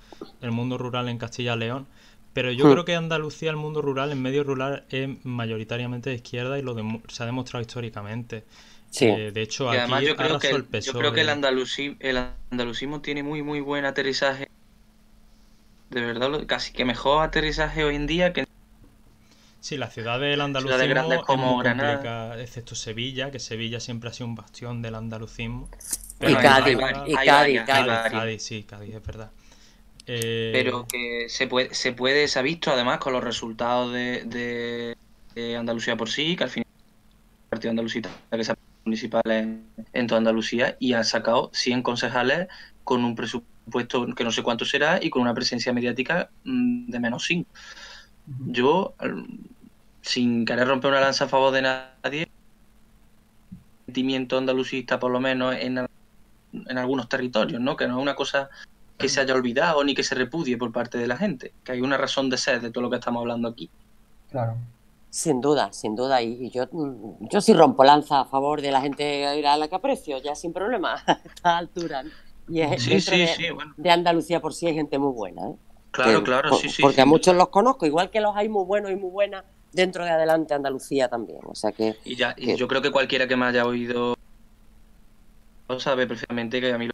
[0.42, 1.86] el mundo rural en Castilla, León.
[2.34, 2.68] Pero yo Hmm.
[2.68, 6.74] creo que Andalucía, el mundo rural, el medio rural, es mayoritariamente de izquierda y lo
[6.76, 8.44] demu- se ha demostrado históricamente.
[8.90, 9.06] Sí.
[9.06, 11.20] Eh, de hecho, Y además aquí yo creo arrasó que el el, yo creo que
[11.22, 12.18] el, andalusí, el
[12.50, 14.48] andalusismo tiene muy muy buen aterrizaje.
[15.90, 18.44] De verdad, lo- casi que mejor aterrizaje hoy en día que
[19.60, 21.94] Sí, la ciudad del andalucismo Ciudades grandes es como muy Granada.
[21.94, 25.68] complicada, excepto Sevilla, que Sevilla siempre ha sido un bastión del andalucismo.
[26.20, 28.42] Y Cádiz, hay y Cádiz, Cádiz.
[28.42, 29.30] sí, Cádiz, es verdad.
[30.06, 34.24] Eh, pero que se puede, se puede, se ha visto además con los resultados de,
[34.24, 34.96] de-
[35.34, 39.66] de Andalucía por sí, que al final el partido andalucista que se ha municipal en,
[39.92, 42.48] en toda Andalucía y han sacado 100 concejales
[42.84, 47.00] con un presupuesto que no sé cuánto será y con una presencia mediática mm, de
[47.00, 47.50] menos 5.
[48.46, 48.94] Yo,
[50.02, 52.28] sin querer romper una lanza a favor de nadie,
[53.86, 55.78] sentimiento andalucista por lo menos en,
[56.52, 57.76] en algunos territorios, ¿no?
[57.76, 58.50] Que no es una cosa
[58.98, 61.80] que se haya olvidado ni que se repudie por parte de la gente, que hay
[61.80, 63.70] una razón de ser de todo lo que estamos hablando aquí.
[64.30, 64.56] Claro.
[65.10, 66.20] Sin duda, sin duda.
[66.20, 69.68] Y, yo, mm, yo sí rompo lanza a favor de la gente ir a la
[69.68, 72.04] que aprecio, ya sin problema, a esta altura.
[72.48, 73.72] Y es Sí, de, sí, bueno.
[73.76, 75.48] de Andalucía por sí hay gente muy buena.
[75.48, 75.54] ¿eh?
[75.90, 76.82] Claro, Que- claro, por- sí, sí.
[76.82, 80.04] Porque a muchos los conozco, igual que los hay muy buenos y muy buenas dentro
[80.04, 81.40] de adelante Andalucía también.
[81.44, 84.14] O sea que Y, ya, y que- yo creo que cualquiera que me haya oído
[85.78, 86.92] sabe perfectamente que a mí lo-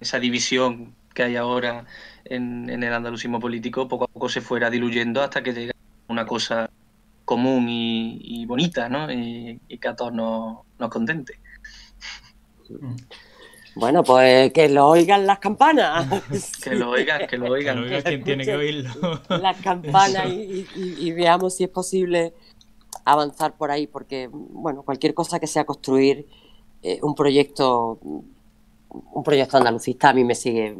[0.00, 1.84] esa división que hay ahora
[2.24, 5.72] en, en el andalucismo político poco a poco se fuera diluyendo hasta que llega
[6.08, 6.70] una cosa
[7.24, 9.10] común y, y bonita, ¿no?
[9.12, 11.38] Y, y que a todos nos, nos contente.
[12.68, 12.94] Mm.
[13.74, 16.06] Bueno, pues que lo oigan las campanas.
[16.62, 17.76] Que lo oigan, que lo que oigan.
[17.80, 18.90] lo oiga quien tiene que oírlo.
[19.28, 22.32] las campanas y, y- y veamos si es posible
[23.04, 26.26] avanzar por ahí, porque bueno, cualquier cosa que sea construir
[26.82, 30.76] eh, un proyecto, un proyecto andalucista a mí me sigue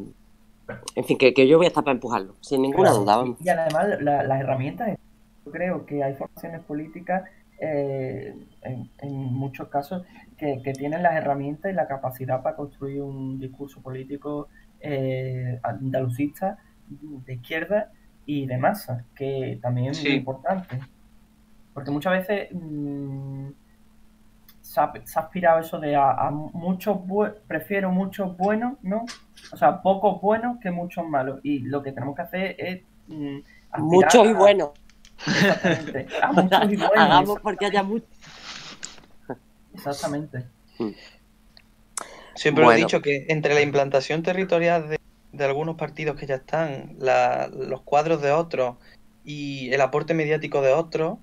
[0.95, 3.15] En fin, que, que yo voy a estar para empujarlo, sin ninguna duda.
[3.15, 3.37] y- vamos.
[3.43, 4.99] Y además la- las herramientas,
[5.47, 7.23] yo creo que hay formaciones políticas
[7.61, 10.03] eh, en, en muchos casos
[10.41, 14.49] que, que tienen las herramientas y la capacidad para construir un discurso político
[14.81, 16.57] eh, andalucista
[16.89, 17.93] de izquierda
[18.27, 20.09] y de masa, que también es Sí.
[20.09, 20.81] muy importante.
[21.75, 23.49] Porque muchas veces mm,
[24.61, 29.05] se, ha, se ha aspirado eso de a, a muchos bue- prefiero muchos buenos, ¿no?
[29.53, 31.41] O sea, pocos buenos que muchos malos.
[31.43, 33.39] Y lo que tenemos que hacer es mm,
[33.71, 34.71] aspirar Muchos y buenos.
[35.27, 36.07] Exactamente.
[36.23, 36.97] A muchos y buenos.
[36.97, 38.09] Hagamos porque haya muchos.
[39.75, 40.45] Exactamente.
[42.35, 42.79] Siempre Bueno.
[42.79, 44.99] he dicho que entre la implantación territorial de,
[45.33, 48.77] de algunos partidos que ya están, la- los cuadros de otros
[49.25, 51.19] y el aporte mediático de otros,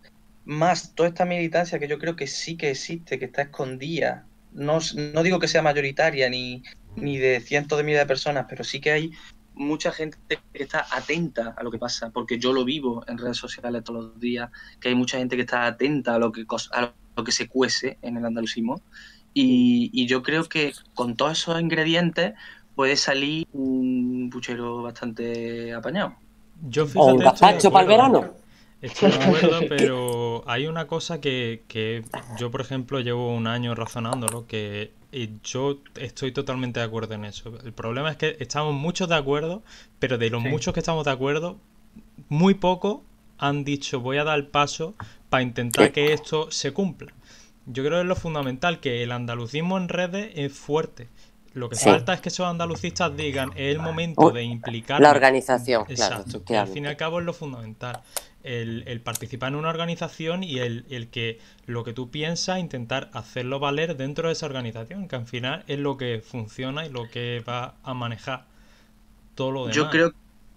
[0.46, 4.26] más toda esta militancia que yo creo que sí que existe, que está escondida.
[4.54, 4.80] No,
[5.14, 6.64] no digo que sea mayoritaria ni,
[6.96, 9.12] ni de cientos de miles de personas, pero sí que hay
[9.54, 10.18] mucha gente
[10.54, 14.06] que está atenta a lo que pasa, porque yo lo vivo en redes sociales todos
[14.06, 17.32] los días, que hay mucha gente que está atenta a lo que, a lo que
[17.34, 18.84] se cuece en el andalucismo.
[19.34, 22.34] Y, y yo creo que con todos esos ingredientes
[22.76, 26.16] puede salir un puchero bastante apañado.
[26.60, 27.92] Yo O un fíjate, estoy de gazpacho para el acuerdo.
[27.92, 28.36] verano.
[28.82, 33.76] Estoy de acuerdo, pero hay una cosa que, que yo, por ejemplo, llevo un año
[33.76, 34.94] razonándolo, que
[35.44, 37.60] yo estoy totalmente de acuerdo en eso.
[37.66, 39.64] El problema es que estamos muchos de acuerdo,
[40.00, 40.50] pero de los Sí.
[40.50, 41.58] muchos que estamos de acuerdo,
[42.30, 43.02] muy pocos
[43.40, 44.96] han dicho voy a dar el paso
[45.30, 47.14] para intentar que esto se cumpla.
[47.66, 51.10] Yo creo que es lo fundamental, que el andalucismo en redes es fuerte.
[51.54, 51.86] Lo que Sí.
[51.86, 56.18] falta es que esos andalucistas digan es el momento Oh, de implicar La organización, claro,
[56.18, 56.44] Exacto.
[56.46, 58.02] que al fin y al cabo es lo fundamental.
[58.44, 63.10] El, el participar en una organización y el, el que lo que tú piensas, intentar
[63.12, 67.10] hacerlo valer dentro de esa organización, que al final es lo que funciona y lo
[67.10, 68.46] que va a manejar
[69.36, 69.76] todo lo demás.
[69.76, 70.14] Yo creo,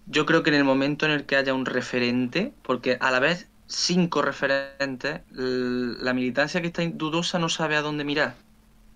[0.07, 3.19] yo creo que en el momento en el que haya un referente, porque a la
[3.21, 8.35] vez cinco referentes, la militancia que está dudosa no sabe a dónde mirar.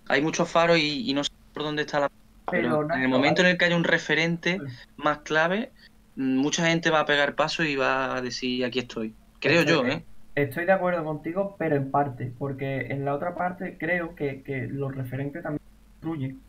[0.09, 2.11] Hay muchos faros y, y no sabe por dónde está la...
[2.51, 4.61] Pero, Pero en el momento en el que haya un referente
[4.97, 5.73] más clave,
[6.17, 9.15] mm, mucha gente va a pegar paso y va a decir aquí estoy.
[9.41, 10.05] Creo Estoy- yo, ¿eh?
[10.35, 14.67] Estoy de acuerdo contigo, pero en parte, porque en la otra parte creo que, que
[14.67, 15.63] los referentes también
[16.03, 16.41] influyen.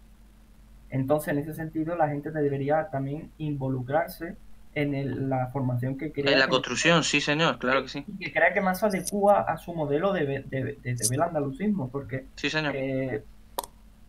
[0.90, 4.36] Entonces, en ese sentido, la gente debería también involucrarse
[4.76, 8.04] en el- la formación que crea En la construcción, sí, señor, claro que sí.
[8.08, 11.90] y que crea que más se adecua a su modelo de, de, de- de andalucismo,
[11.90, 12.74] porque Sí, señor.
[12.76, 13.24] eh,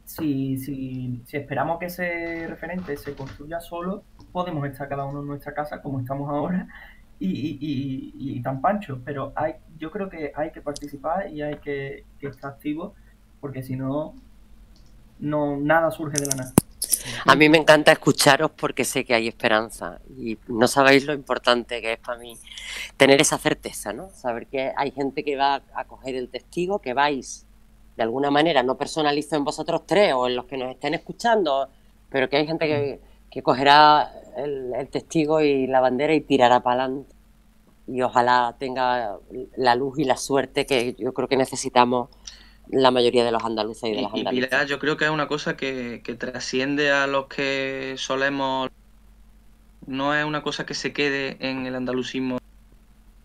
[0.04, 4.02] si, si, si esperamos que ese referente se construya solo,
[4.32, 6.68] podemos estar cada uno en nuestra casa como estamos ahora
[7.18, 11.42] y, y, y- y tan panchos, pero hay, yo creo que hay que participar y
[11.42, 12.92] hay que, que estar activos,
[13.40, 14.14] porque si no,
[15.18, 16.52] no, nada surge de la nada.
[17.24, 21.80] A mí me encanta escucharos porque sé que hay esperanza y no sabéis lo importante
[21.80, 22.36] que es para mí
[22.96, 24.10] tener esa certeza, ¿no?
[24.10, 27.46] Saber que hay gente que va a coger el testigo, que vais
[27.96, 31.68] de alguna manera, no personalizo en vosotros tres o en los que nos estén escuchando,
[32.10, 33.00] pero que hay gente que,
[33.30, 37.14] que cogerá el, el testigo y la bandera y tirará para adelante.
[37.88, 39.18] Y ojalá tenga
[39.56, 42.10] la luz y la suerte que yo creo que necesitamos
[42.68, 44.12] la mayoría de los andaluces y de las.
[44.12, 48.70] Pilar, yo creo que es una cosa que, que trasciende a los que solemos.
[49.86, 52.38] No es una cosa que se quede en el andalucismo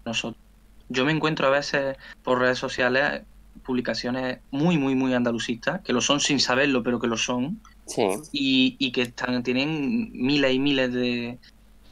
[0.05, 0.41] nosotros.
[0.89, 3.21] Yo me encuentro a veces por redes sociales
[3.63, 8.03] publicaciones muy, muy, muy andalucistas, que lo son sin saberlo, pero que lo son, Sí.
[8.31, 11.37] y, y que están, tienen miles y miles de,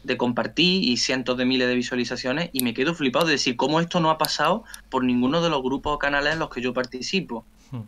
[0.09, 3.79] de compartir y cientos de miles de visualizaciones, y me quedo flipado de decir cómo
[3.79, 6.73] esto no ha pasado por ninguno de los grupos o canales en los que yo
[6.73, 7.45] participo.
[7.71, 7.83] Hmm.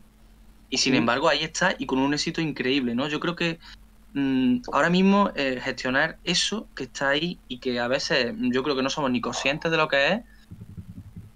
[0.70, 3.08] Y sin embargo, ahí está y con un éxito increíble, ¿no?
[3.08, 3.60] Yo creo que
[4.14, 8.76] mm, ahora mismo eh, gestionar eso que está ahí y que a veces yo creo
[8.76, 10.22] que no somos ni conscientes de lo que es,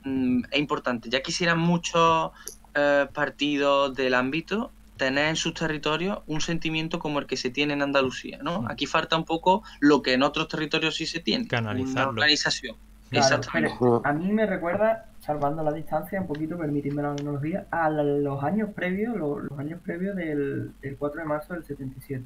[0.03, 1.09] mm, es importante.
[1.09, 2.31] Ya quisieran muchos
[2.75, 7.74] eh, partidos del ámbito tener en sus territorios un sentimiento como el que se tiene
[7.74, 8.62] en Andalucía, ¿no?
[8.64, 8.68] Mm.
[8.72, 12.12] Aquí falta un poco lo que en otros territorios sí se tiene, Canalizarlo.
[12.12, 12.76] una organización.
[13.10, 13.76] Claro, Exactamente.
[13.80, 18.43] pero a mí me recuerda, salvando la distancia un poquito, permitidme la tecnología, a los
[18.43, 22.24] años previos, lo- los, años previos del, del 4 de marzo del 77.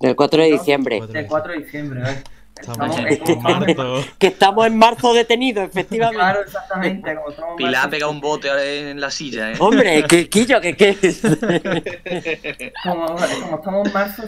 [0.00, 0.98] El 4 de diciembre.
[0.98, 2.22] Cuatro Del 4 de diciembre, ¿eh?
[2.60, 4.04] Estamos en marzo.
[4.18, 6.18] Que estamos en marzo detenidos, efectivamente.
[6.18, 7.16] Claro, exactamente.
[7.36, 9.54] Como Pilar ha pegado un bote ahora en la silla, ¿eh?
[9.58, 10.96] Hombre, que Quillo, que qué.
[12.84, 14.22] Como, como estamos en marzo,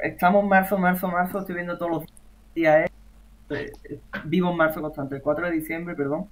[0.00, 2.04] estamos en marzo, marzo, marzo, estoy viendo todos los
[2.54, 2.90] días.
[3.50, 6.28] eh, eh, vivo en marzo constante, el 4 de diciembre, perdón,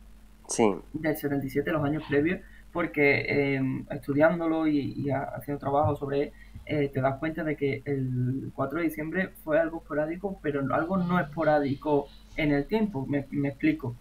[0.48, 2.40] Sí, del 77, los años previos,
[2.72, 3.60] porque eh,
[3.90, 6.32] estudiándolo y, y ha- haciendo trabajo sobre él,
[6.66, 10.96] eh, te das cuenta de que el 4 de diciembre fue algo esporádico, pero algo
[10.96, 12.06] no esporádico
[12.36, 13.06] en el tiempo.
[13.06, 13.94] Me, me explico.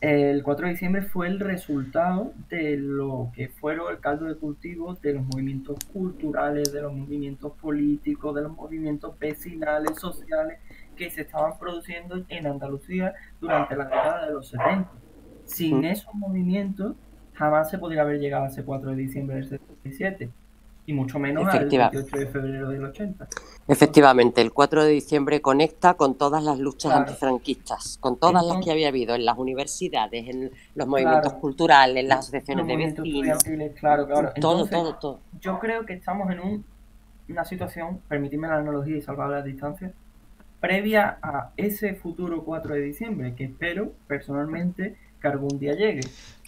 [0.00, 4.94] El 4 de diciembre fue el resultado de lo que fueron el caldo de cultivo
[4.94, 10.58] de los movimientos culturales, de los movimientos políticos, de los movimientos vecinales, sociales
[10.96, 14.90] que se estaban produciendo en Andalucía durante la década de los 70.
[15.44, 16.96] Sin esos movimientos
[17.34, 20.28] jamás se podría haber llegado a ese 4 de diciembre del 77
[20.84, 23.28] y mucho menos al Efectiva- 28 de febrero del 80.
[23.68, 27.06] Efectivamente, el 4 de diciembre conecta con todas las luchas Claro.
[27.06, 31.40] antifranquistas, con todas las que había habido en las universidades, en los movimientos Claro.
[31.40, 33.42] culturales, en las asociaciones de vecinos,
[33.78, 34.32] claro, claro.
[34.40, 35.20] todo, Entonces, todo, todo.
[35.40, 36.64] yo creo que estamos en un-
[37.28, 39.92] una situación, permitidme la analogía y salvar las distancias,
[40.60, 46.00] previa a ese futuro 4 de diciembre, que espero personalmente que algún día llegue.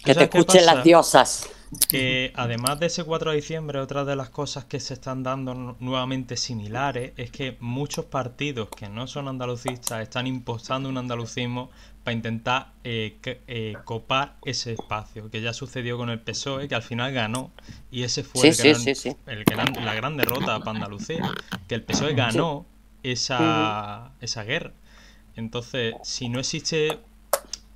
[0.03, 1.49] Que te escuchen las diosas.
[1.89, 5.53] Que además de ese 4 de diciembre, otra de las cosas que se están dando
[5.55, 11.71] nu- nuevamente similares es que muchos partidos que no son andalucistas están impostando un andalucismo
[12.03, 13.17] para intentar eh,
[13.47, 17.51] eh, copar ese espacio, que ya sucedió con el PSOE, que al final ganó,
[17.91, 19.15] y ese fue Sí, el gran- sí, sí.
[19.25, 21.29] el gran- la gran derrota para Andalucía,
[21.67, 22.65] que el PSOE ganó
[23.01, 24.71] esa, esa guerra.
[25.35, 26.99] Entonces, si no existe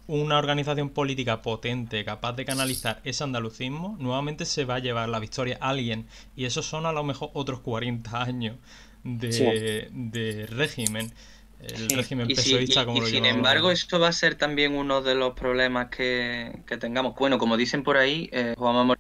[0.10, 5.20] una organización política potente capaz de canalizar ese andalucismo, nuevamente se va a llevar la
[5.20, 6.08] victoria a alguien.
[6.36, 8.58] Y esos son a lo mejor otros 40 años
[9.04, 9.94] de, Sí.
[9.94, 11.14] de régimen.
[11.60, 13.48] El Sí, régimen y, pesoísta, y- como y lo sin llamamos.
[13.48, 17.16] embargo, esto va a ser también uno de los problemas que, que tengamos.
[17.16, 18.96] Bueno, como dicen por ahí, eh, Juanma Moreno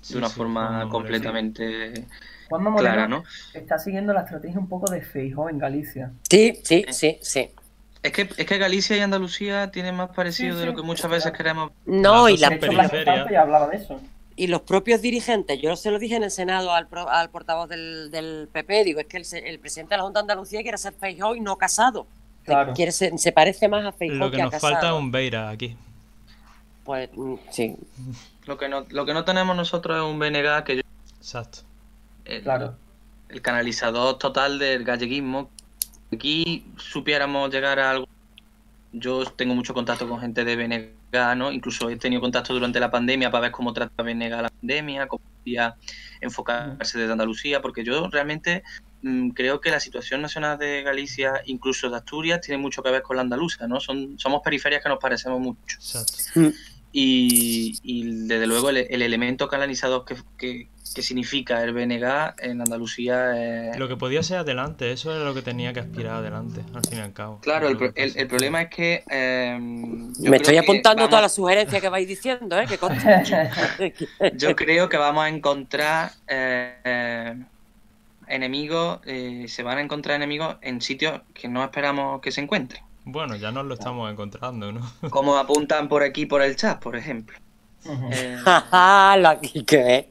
[0.00, 2.08] Sí, de una sí, forma completamente
[2.48, 3.24] Juanma Moreno clara, ¿no?
[3.52, 6.12] está siguiendo la estrategia un poco de Feijóo en Galicia.
[6.28, 7.50] Sí, sí, sí, sí.
[8.02, 11.08] Es que, es que Galicia y Andalucía tienen más parecido Sí, de lo que muchas
[11.10, 11.70] veces queremos.
[11.86, 13.12] No, Las y, dos la- De hecho, son Blas periferia.
[13.14, 14.00] Infante ya hablaba de eso.
[14.34, 17.68] y los propios dirigentes, yo se lo dije en el Senado al, pro- al portavoz
[17.68, 20.94] del, del PP, digo, es que el, presidente de la Junta de Andalucía quiere ser
[20.94, 22.06] Feijóo y no casado.
[22.44, 22.72] Claro.
[22.74, 24.72] Quiere ser- se parece más a Feijóo Lo que a nos casado.
[24.72, 25.76] falta es un Beira aquí.
[26.84, 27.76] Pues mm, sí,
[28.46, 30.82] Lo que no, lo que no tenemos nosotros es un BNG que yo,
[31.18, 31.60] Exacto.
[32.24, 32.74] el, Claro.
[33.28, 35.48] el canalizador total del galleguismo.
[36.12, 38.08] Aquí supiéramos llegar a algo.
[38.92, 41.50] Yo tengo mucho contacto con gente de BNG, ¿no?
[41.50, 45.22] Incluso he tenido contacto durante la pandemia para ver cómo trata BNG la pandemia, cómo
[45.38, 45.76] podía
[46.20, 48.62] enfocarse desde Andalucía, porque yo realmente
[49.00, 53.02] mm, creo que la situación nacional de Galicia, incluso de Asturias, tiene mucho que ver
[53.02, 53.80] con la andaluza, ¿no?
[53.80, 55.78] Son, somos periferias que nos parecemos mucho.
[55.78, 56.52] Exacto.
[56.92, 62.60] Y, y desde luego el, el elemento canalizador que, que, que significa el BNG en
[62.60, 63.78] Andalucía es...
[63.78, 66.98] Lo que podía ser adelante, eso era lo que tenía que aspirar adelante, al fin
[66.98, 67.38] y al cabo.
[67.40, 69.04] Claro, el, el, problema es que...
[69.10, 72.66] eh, me estoy apuntando vamos- todas las sugerencias que vais diciendo, ¿eh?
[72.66, 73.50] Que conste.
[74.36, 77.34] Yo creo que vamos a encontrar eh, eh,
[78.28, 82.82] enemigos, eh, se van a encontrar enemigos en sitios que no esperamos que se encuentren.
[83.04, 84.92] Bueno, ya nos lo estamos encontrando, ¿no?
[85.10, 87.36] Como apuntan por aquí por el chat, por ejemplo.
[87.84, 88.08] Ujú.
[88.12, 90.08] Eh, Jaja, lo aquí que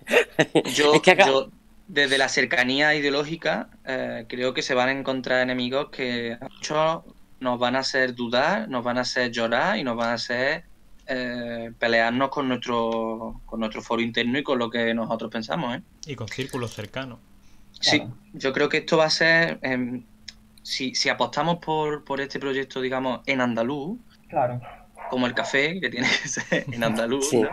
[0.73, 1.49] yo, Es que acá- yo,
[1.87, 7.01] desde la cercanía ideológica, eh, creo que se van a encontrar enemigos que a muchos
[7.39, 10.63] nos van a hacer dudar, nos van a hacer llorar y nos van a hacer
[11.07, 15.75] eh, pelearnos con nuestro, con nuestro foro interno y con lo que nosotros pensamos.
[15.77, 15.81] ¿eh?
[16.05, 17.19] Y con círculos cercanos.
[17.79, 18.15] Sí, Claro.
[18.33, 20.03] yo creo que esto va a ser, em,
[20.61, 23.97] si, si apostamos por, por este proyecto, digamos, en andaluz,
[24.29, 24.61] Claro.
[25.11, 27.41] Como el café, que tiene que ser en andaluz, Sí.
[27.41, 27.49] ¿no?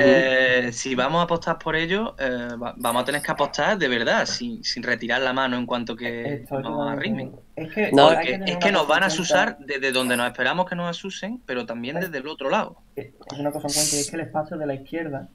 [0.00, 3.88] Eh, si vamos a apostar por ello, eh, va- vamos a tener que apostar de
[3.88, 7.32] verdad, sin, sin retirar la mano en cuanto que Estoy nos arrimen.
[7.56, 10.88] Es que, No, es que nos van a asusar desde donde nos esperamos que nos
[10.88, 12.76] asusen, pero también desde el otro lado.
[12.94, 15.28] Es una cosa en cuenta y es que el espacio de la izquierda,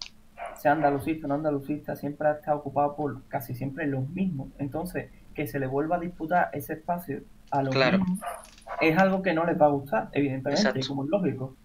[0.61, 4.49] sea andalucista o no andalucista, siempre ha estado ocupado por casi siempre los mismos.
[4.59, 7.21] Entonces, que se le vuelva a disputar ese espacio
[7.51, 7.99] a los Claro.
[7.99, 8.19] mismos
[8.81, 10.87] es algo que no les va a gustar, evidentemente, Exacto.
[10.87, 11.55] como es lógico.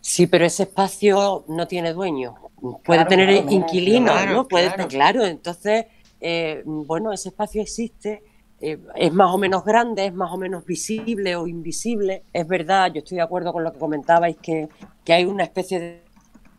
[0.00, 2.34] Sí, pero ese espacio no tiene dueño.
[2.60, 4.48] Puede Claro, tener claro, inquilinos, claro, ¿no?
[4.48, 4.88] Puede, claro.
[4.88, 5.24] claro.
[5.26, 5.86] entonces,
[6.20, 8.22] eh, bueno, ese espacio existe,
[8.60, 12.22] eh, es más o menos grande, es más o menos visible o invisible.
[12.32, 14.68] Es verdad, yo estoy de acuerdo con lo que comentabais, que,
[15.04, 16.02] que hay una especie de,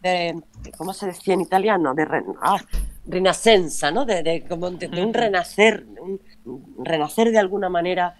[0.04, 1.94] de- ¿cómo se decía en italiano?
[1.96, 2.06] De
[2.42, 2.58] ah,
[3.08, 4.06] renacenza, ¿no?
[4.06, 8.16] De, de- como de- de un renacer, un, un renacer de alguna manera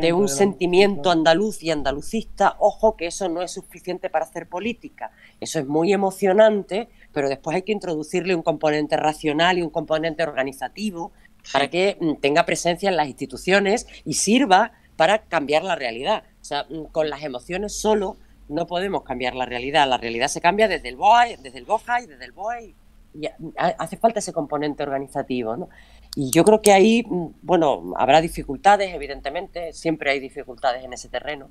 [0.00, 5.10] de un sentimiento andaluz y andalucista, ojo que eso no es suficiente para hacer política.
[5.40, 10.22] Eso es muy emocionante, pero después hay que introducirle un componente racional y un componente
[10.22, 11.12] organizativo
[11.52, 16.24] para que mm, tenga presencia en las instituciones y sirva para cambiar la realidad.
[16.40, 18.16] O sea, mm, con las emociones solo
[18.48, 19.88] no podemos cambiar la realidad.
[19.88, 22.74] La realidad se cambia desde el BOE, desde el BOJA y desde el BOE
[23.56, 25.68] hace falta ese componente organizativo, ¿no?
[26.16, 31.08] Y yo creo que ahí, mm, bueno, habrá dificultades, evidentemente, siempre hay dificultades en ese
[31.08, 31.48] terreno.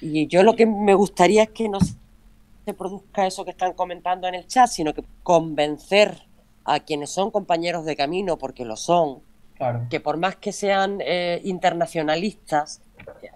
[0.00, 4.26] Y yo lo que me gustaría es que no se produzca eso que están comentando
[4.26, 6.26] en el chat, sino que convencer
[6.64, 9.20] a quienes son compañeros de camino, porque lo son,
[9.56, 9.86] Claro.
[9.88, 12.80] que por más que sean eh, internacionalistas,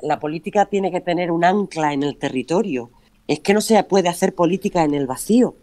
[0.02, 2.90] la política tiene que tener un ancla en el territorio.
[3.28, 5.54] Es que no se puede hacer política en el vacío.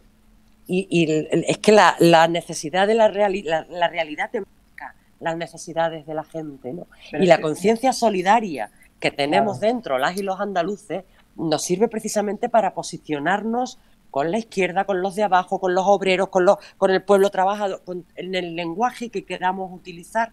[0.68, 4.95] Y, y es que la, la necesidad de la, reali- la, la realidad te marca
[5.20, 6.74] las necesidades de la gente.
[6.74, 6.88] ¿no?
[7.11, 9.74] Pero Y la conciencia solidaria que tenemos Claro.
[9.74, 11.03] dentro, las y los andaluces,
[11.36, 13.78] nos sirve precisamente para posicionarnos
[14.09, 17.30] con la izquierda, con los de abajo, con los obreros, con, los, con el pueblo
[17.30, 20.32] trabajador, con, en el lenguaje que queramos utilizar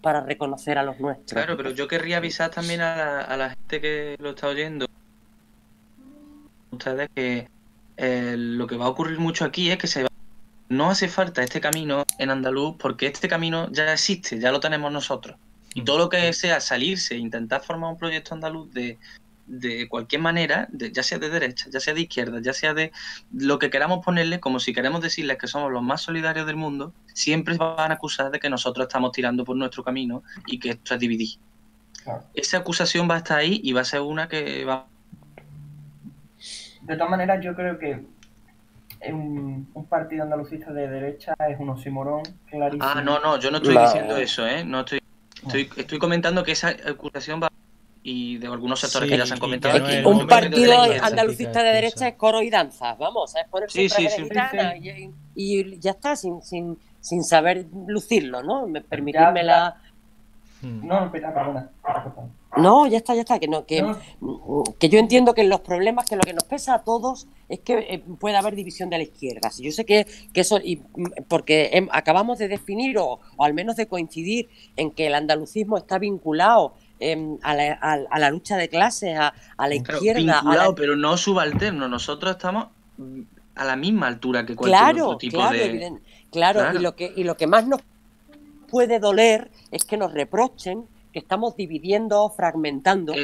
[0.00, 1.32] para reconocer a los nuestros.
[1.32, 4.86] Claro, pero yo querría avisar también a la, a la gente que lo está oyendo,
[6.70, 7.48] ustedes, que
[7.96, 10.08] eh, lo que va a ocurrir mucho aquí es que se va-
[10.68, 14.90] no hace falta este camino en andaluz porque este camino ya existe, ya lo tenemos
[14.90, 15.36] nosotros.
[15.74, 18.98] Y todo lo que sea salirse, intentar formar un proyecto andaluz de,
[19.46, 22.92] de cualquier manera, de- ya sea de derecha, ya sea de izquierda, ya sea de
[23.32, 26.92] lo que queramos ponerle, como si queremos decirles que somos los más solidarios del mundo,
[27.12, 30.94] siempre van a acusar de que nosotros estamos tirando por nuestro camino y que esto
[30.94, 31.38] es dividir.
[32.02, 32.24] Claro.
[32.34, 34.86] Esa acusación va a estar ahí y va a ser una que va
[36.86, 38.04] De todas maneras, yo creo que
[39.12, 42.84] un, un partido andalucista de derecha es un oxímoron clarísimo.
[42.84, 44.64] Ah, no, no, yo no estoy diciendo eso, ¿eh?
[44.64, 45.00] No estoy,
[45.42, 47.50] estoy, estoy comentando que esa acusación va
[48.06, 50.74] y de algunos sectores Sí, que ya se han comentado no es un de partido
[50.84, 51.06] izquierda.
[51.06, 55.78] andalucista de derecha es coro y danza, vamos, es ponerse Sí, sí, de y, y
[55.78, 58.66] ya está, sin, sin, sin saber lucirlo, ¿no?
[58.88, 59.76] Permitirme la...
[60.60, 61.70] No, espera, perdona.
[62.56, 63.98] No, ya está, ya está, que no, que, No,
[64.78, 67.74] que yo entiendo que los problemas, que lo que nos pesa a todos es que
[67.78, 69.50] eh, puede haber división de la izquierda.
[69.50, 73.54] Si yo sé que, que eso, y, mm, porque acabamos de definir o, o al
[73.54, 78.30] menos de coincidir en que el andalucismo está vinculado em, a, la, a- a la
[78.30, 81.88] lucha de clases, a, a la Claro, izquierda, vinculado, la- pero no subalterno.
[81.88, 83.20] Nosotros estamos mm,
[83.56, 85.92] a la misma altura que cualquier Claro, otro tipo claro, de.
[86.30, 86.78] claro, Claro.
[86.78, 87.80] Y, lo que, y lo que más nos
[88.68, 90.84] puede doler es que nos reprochen
[91.14, 93.14] que estamos dividiendo, fragmentando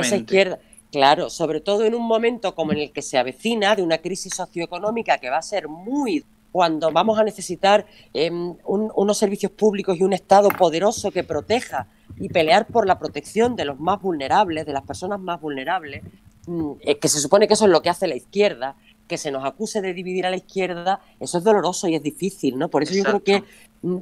[0.00, 0.58] esa izquierda.
[0.92, 4.34] Claro, sobre todo en un momento como en el que se avecina de una crisis
[4.34, 9.96] socioeconómica que va a ser muy cuando vamos a necesitar em, un- unos servicios públicos
[9.98, 11.86] y un Estado poderoso que proteja
[12.18, 16.02] y pelear por la protección de los más vulnerables, de las personas más vulnerables,
[16.46, 18.74] mm, eh, que se supone que eso es lo que hace la izquierda,
[19.06, 22.58] que se nos acuse de dividir a la izquierda, eso es doloroso y es difícil,
[22.58, 22.68] ¿no?
[22.68, 23.44] Por eso yo creo que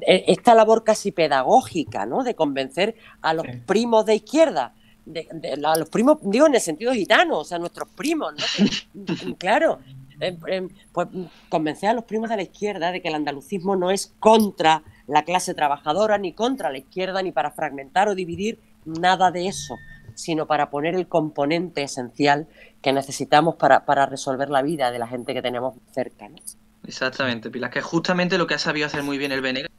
[0.06, 2.22] esta labor casi pedagógica, ¿no?
[2.22, 3.52] De convencer a los Sí.
[3.66, 4.74] primos de izquierda,
[5.06, 8.44] de, de- a los primos, digo en el sentido gitano, o sea, nuestros primos, ¿no?
[8.56, 8.64] Que,
[9.30, 9.78] mm, claro,
[10.20, 11.08] eh, eh, pues
[11.48, 15.24] convencer a los primos de la izquierda de que el andalucismo no es contra la
[15.24, 19.76] clase trabajadora, ni contra la izquierda, ni para fragmentar o dividir, nada de eso,
[20.14, 22.46] sino para poner el componente esencial
[22.80, 26.28] que necesitamos para, para resolver la vida de la gente que tenemos cerca.
[26.28, 26.36] ¿no?
[26.86, 29.70] Exactamente, Pilar, que es justamente lo que ha sabido hacer muy bien el Venegas.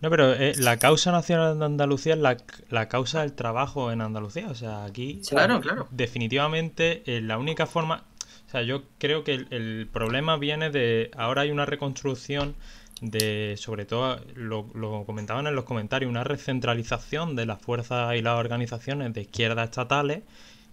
[0.00, 2.36] No, pero eh, la causa nacional de Andalucía es la,
[2.70, 4.48] la causa del trabajo en Andalucía.
[4.48, 5.88] O sea, aquí Claro, claro.
[5.90, 8.04] definitivamente eh, la única forma...
[8.46, 11.10] O sea, yo creo que el, el problema viene de...
[11.16, 12.54] Ahora hay una reconstrucción
[13.00, 18.22] de, sobre todo, lo, lo comentaban en los comentarios, una recentralización de las fuerzas y
[18.22, 20.22] las organizaciones de izquierda estatales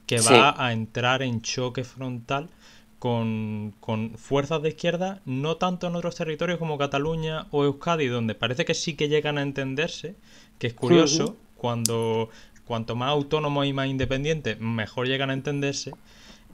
[0.06, 0.34] que Sí.
[0.34, 2.50] va a entrar en choque frontal
[3.00, 8.36] con, con fuerzas de izquierda, no tanto en otros territorios como Cataluña o Euskadi, donde
[8.36, 10.16] parece que sí que llegan a entenderse,
[10.60, 12.30] que es curioso, cuando
[12.66, 15.92] cuanto más autónomos y más independientes, mejor llegan a entenderse,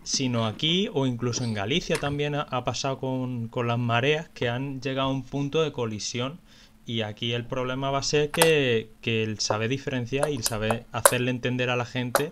[0.03, 4.47] sino aquí o incluso en Galicia también ha, ha pasado con, con las mareas que
[4.47, 6.39] han llegado a un punto de colisión.
[6.85, 10.85] Y aquí el problema va a ser que, que el saber diferenciar y el saber
[10.91, 12.31] hacerle entender a la gente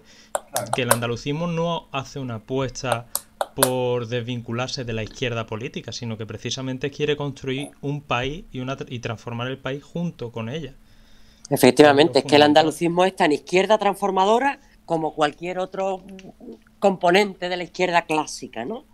[0.75, 3.07] que el andalucismo no hace una apuesta
[3.55, 8.77] por desvincularse de la izquierda política, sino que precisamente quiere construir un país y, una,
[8.87, 10.73] y transformar el país junto con ella.
[11.49, 16.03] Efectivamente, es que el andalucismo es tan izquierda transformadora como cualquier otro
[16.79, 18.85] componente de la izquierda clásica, ¿no?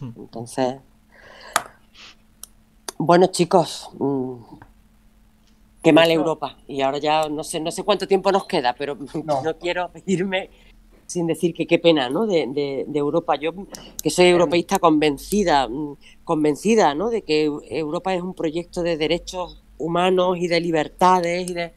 [0.00, 0.10] Hmm.
[0.16, 0.76] Entonces,
[2.98, 4.34] bueno chicos, mm,
[5.82, 6.56] qué mal Europa.
[6.68, 9.58] Y ahora ya no sé, no sé cuánto tiempo nos queda, pero no, No.
[9.58, 10.50] quiero irme
[11.14, 12.26] sin decir que qué pena, ¿no?
[12.26, 13.36] De, de- de Europa.
[13.36, 13.52] Yo
[14.02, 17.08] que soy europeísta convencida, mm, convencida, ¿no?
[17.08, 21.72] De que Europa es un proyecto de derechos humanos y de libertades y de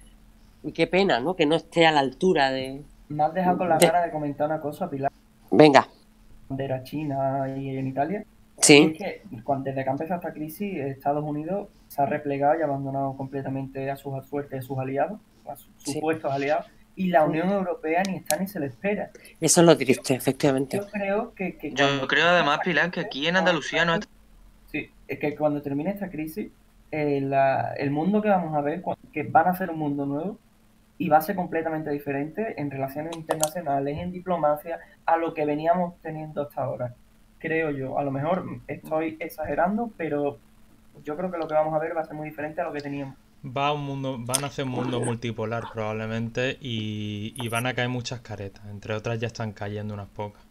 [0.63, 1.35] y qué pena, ¿no?
[1.35, 2.81] Que no esté a la altura de.
[3.09, 5.11] Me has dejado con la De- gana de comentar una cosa, Pilar.
[5.51, 5.87] Venga.
[6.49, 8.25] bandera china y en Italia.
[8.59, 8.91] Sí.
[8.93, 9.21] Es que
[9.63, 13.95] desde que ha empezado esta crisis, Estados Unidos se ha replegado y abandonado completamente a
[13.97, 15.93] sus suertes, a sus aliados, a sus Sí.
[15.93, 16.65] supuestos aliados,
[16.97, 19.11] y la Unión Europea ni está ni se le espera.
[19.39, 20.77] Eso es lo triste, efectivamente.
[20.77, 24.07] Yo creo que, que Yo creo además, Pilar, que aquí en Andalucía no está...
[24.71, 26.49] Sí, es que cuando termine esta crisis,
[26.91, 28.83] eh, la- el mundo que vamos a ver,
[29.13, 30.39] que van a ser un mundo nuevo
[30.97, 35.93] y va a ser completamente diferente en relaciones internacionales, en diplomacia, a lo que veníamos
[36.01, 36.95] teniendo hasta ahora.
[37.37, 37.99] Creo yo.
[37.99, 40.39] A lo mejor estoy exagerando, pero
[41.03, 42.73] yo creo que lo que vamos a ver va a ser muy diferente a lo
[42.73, 43.15] que teníamos.
[43.55, 47.73] Va a un mundo, van a hacer un mundo multipolar probablemente y, y van a
[47.73, 48.65] caer muchas caretas.
[48.69, 50.41] Entre otras ya están cayendo unas pocas.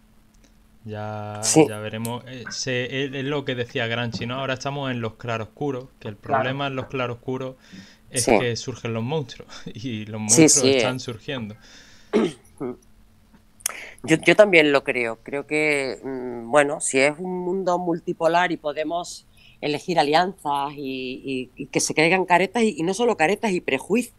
[0.85, 1.67] Ya, Sí.
[1.69, 2.25] ya veremos.
[2.27, 4.37] Eh, es, es lo que decía Granchi, ¿no?
[4.39, 6.43] Ahora estamos en los claroscuros, que el Claro.
[6.43, 7.57] problema en los claroscuros
[8.11, 8.39] es Sí.
[8.39, 10.71] que surgen los monstruos y los monstruos sí.
[10.77, 11.57] están surgiendo.
[14.05, 15.19] Yo, yo también lo creo.
[15.23, 19.27] Creo que, mm, bueno, si es un mundo multipolar y podemos
[19.61, 23.61] elegir alianzas y, y- y que se caigan caretas, y, y no solo caretas y
[23.61, 24.15] prejuicios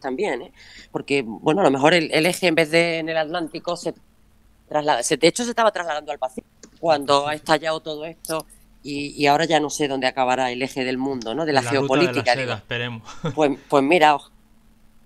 [0.00, 0.52] también, ¿eh?
[0.92, 3.92] Porque, bueno, a lo mejor el, el eje en vez de en el Atlántico se
[4.68, 6.48] traslada, se, de hecho se estaba trasladando al Pacífico
[6.80, 8.46] cuando ha estallado todo esto
[8.82, 11.44] y, y ahora ya no sé dónde acabará el eje del mundo, ¿no?
[11.44, 11.80] De la, La ruta de la
[12.12, 12.34] geopolítica.
[12.34, 13.02] seda, esperemos.
[13.34, 14.16] Pues, pues mira,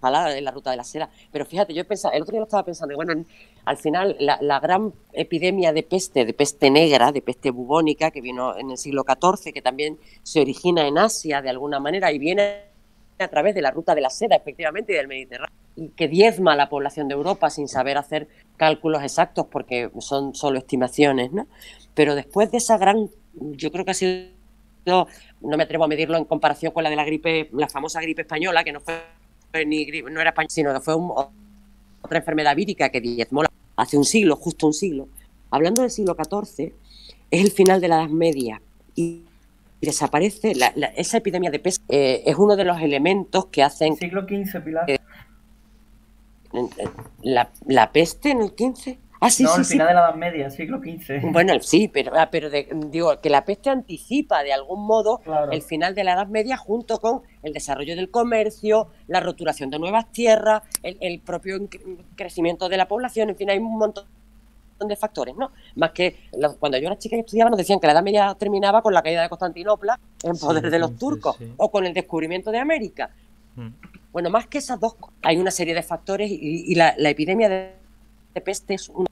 [0.00, 1.10] ojalá en la ruta de la seda.
[1.30, 3.26] Pero fíjate, yo pensaba, el otro día lo estaba pensando, bueno, en-
[3.64, 8.56] al final la, gran epidemia de peste, de peste negra, de peste bubónica, que vino
[8.56, 12.70] en el siglo XIV, que también se origina en Asia de alguna manera y viene
[13.18, 16.56] a través de la ruta de la seda, efectivamente, y del Mediterráneo, y que diezma
[16.56, 21.46] la población de Europa sin saber hacer cálculos exactos porque son solo estimaciones, ¿no?
[21.94, 24.30] Pero después de esa gran, yo creo que ha sido
[24.86, 28.22] no me atrevo a medirlo en comparación con la de la gripe, la famosa gripe
[28.22, 28.94] española, que no fue
[29.66, 31.12] ni gripe, no era española, sino que fue un-
[32.02, 33.42] otra enfermedad vírica que diezmó
[33.76, 35.08] hace un siglo, justo un siglo.
[35.50, 36.72] Hablando del siglo XIV,
[37.30, 38.60] es el final de la Edad Media
[38.94, 39.22] y
[39.80, 41.82] desaparece la- la- esa epidemia de peste.
[41.88, 44.86] eh, es uno de los elementos que hacen Siglo XV, Pilar.
[47.22, 48.98] la, la peste en el 15.
[49.22, 49.72] Ah, sí, no, sí, el sí.
[49.74, 51.30] final de la Edad Media, siglo XV.
[51.30, 55.52] Bueno, sí, pero, ah, pero de- digo que la peste anticipa de algún modo Claro.
[55.52, 59.78] el final de la Edad Media junto con el desarrollo del comercio, la roturación de
[59.78, 61.58] nuevas tierras, el, el propio
[62.16, 64.06] crecimiento de la población, en fin, hay un montón
[64.80, 65.50] de factores, ¿no?
[65.76, 66.16] Más que
[66.58, 69.02] cuando yo era chica y estudiaba nos decían que la Edad Media terminaba con la
[69.02, 71.52] caída de Constantinopla en Sí, poder de los turcos sí.
[71.58, 73.10] o con el descubrimiento de América.
[73.56, 73.68] Mm.
[74.12, 77.50] Bueno, más que esas dos, hay una serie de factores y, y la, la epidemia
[77.50, 77.74] de,
[78.34, 79.06] de peste es una.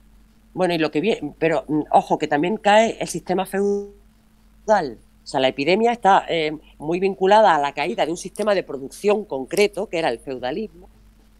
[0.53, 4.97] Bueno, y lo que viene, pero mm, ojo, que también cae el sistema feudal.
[5.23, 8.63] O sea, la epidemia está eh, muy vinculada a la caída de un sistema de
[8.63, 10.89] producción concreto, que era el feudalismo,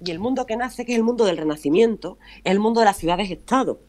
[0.04, 2.86] y el mundo que nace, que es el mundo del renacimiento, es el mundo de
[2.86, 3.80] las ciudades-estado.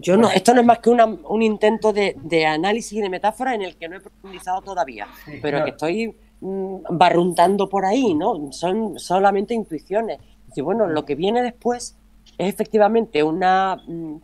[0.00, 3.08] Yo no, esto no es más que una- un intento de, de análisis y de
[3.08, 7.84] metáfora en el que no he profundizado todavía Sí, pero que estoy mm, barruntando por
[7.84, 8.52] ahí, ¿no?
[8.52, 10.18] Son solamente intuiciones.
[10.54, 11.96] Y bueno, lo que viene después
[12.38, 13.82] es efectivamente una...
[13.86, 14.16] mm,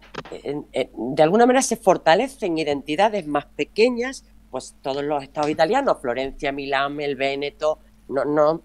[1.14, 7.00] de alguna manera se fortalecen identidades más pequeñas, pues todos los estados italianos, Florencia, Milán,
[7.00, 7.78] el Véneto,
[8.08, 8.62] no, no...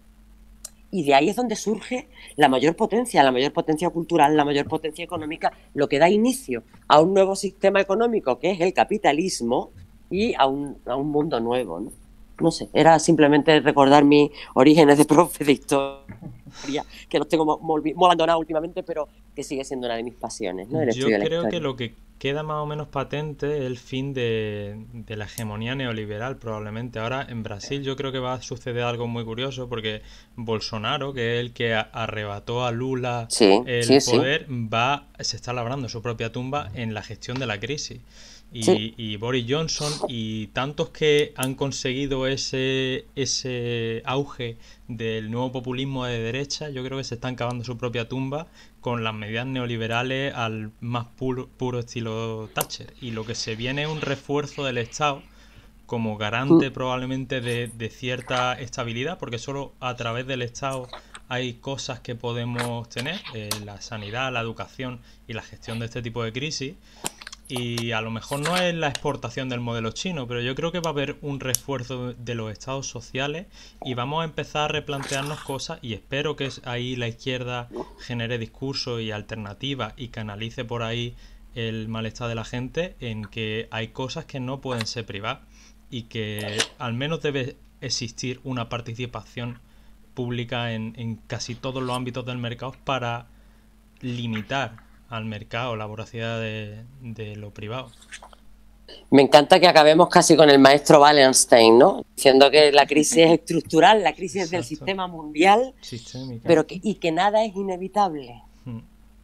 [0.90, 2.08] Y de ahí es donde surge
[2.38, 6.64] la mayor potencia, la mayor potencia cultural, la mayor potencia económica, lo que da inicio
[6.88, 9.72] a un nuevo sistema económico que es el capitalismo
[10.10, 11.92] y a un, a un mundo nuevo, ¿no?
[12.40, 17.60] No sé, era simplemente recordar mis orígenes de profe de historia, que los tengo
[17.98, 20.82] abandonados últimamente, pero que sigue siendo una de mis pasiones, ¿no?
[20.82, 23.66] El Yo estudio de la creo que lo que queda más o menos patente es
[23.66, 27.00] el fin de, de la hegemonía neoliberal, probablemente.
[27.00, 30.02] Ahora en Brasil yo creo que va a suceder algo muy curioso porque
[30.36, 34.12] Bolsonaro, que es el que arrebató a Lula Sí, el sí, sí.
[34.12, 38.00] poder, va, se está labrando su propia tumba en la gestión de la crisis.
[38.54, 38.94] Y, Sí.
[38.98, 44.58] y Boris Johnson y tantos que han conseguido ese, ese auge
[44.88, 48.48] del nuevo populismo de derecha, yo creo que se están cavando su propia tumba
[48.80, 52.94] con las medidas neoliberales al más puro, puro estilo Thatcher.
[53.02, 55.22] Y lo que se viene es un refuerzo del Estado
[55.86, 60.88] como garante probablemente de, de cierta estabilidad, porque solo a través del Estado
[61.30, 66.02] hay cosas que podemos tener, eh, la sanidad, la educación y la gestión de este
[66.02, 66.76] tipo de crisis.
[67.50, 70.82] Y a lo mejor no es la exportación del modelo chino, pero yo creo que
[70.82, 73.48] va a haber un refuerzo de los estados sociales
[73.86, 77.70] y vamos a empezar a replantearnos cosas y espero que ahí la izquierda
[78.00, 81.16] genere discurso y alternativas y canalice por ahí
[81.56, 85.40] el malestar de la gente en que hay cosas que no pueden ser privadas
[85.90, 89.60] y que al menos debe existir una participación
[90.14, 93.28] pública en, en casi todos los ámbitos del mercado para
[94.02, 97.90] limitar al mercado la voracidad de, de lo privado.
[99.10, 102.06] Me encanta que acabemos casi con el maestro Wallenstein, ¿no?
[102.16, 106.44] Diciendo que la crisis es estructural, la crisis del sistema mundial, Sistémica.
[106.48, 108.42] pero que, y que nada es inevitable.
[108.66, 108.80] Mm.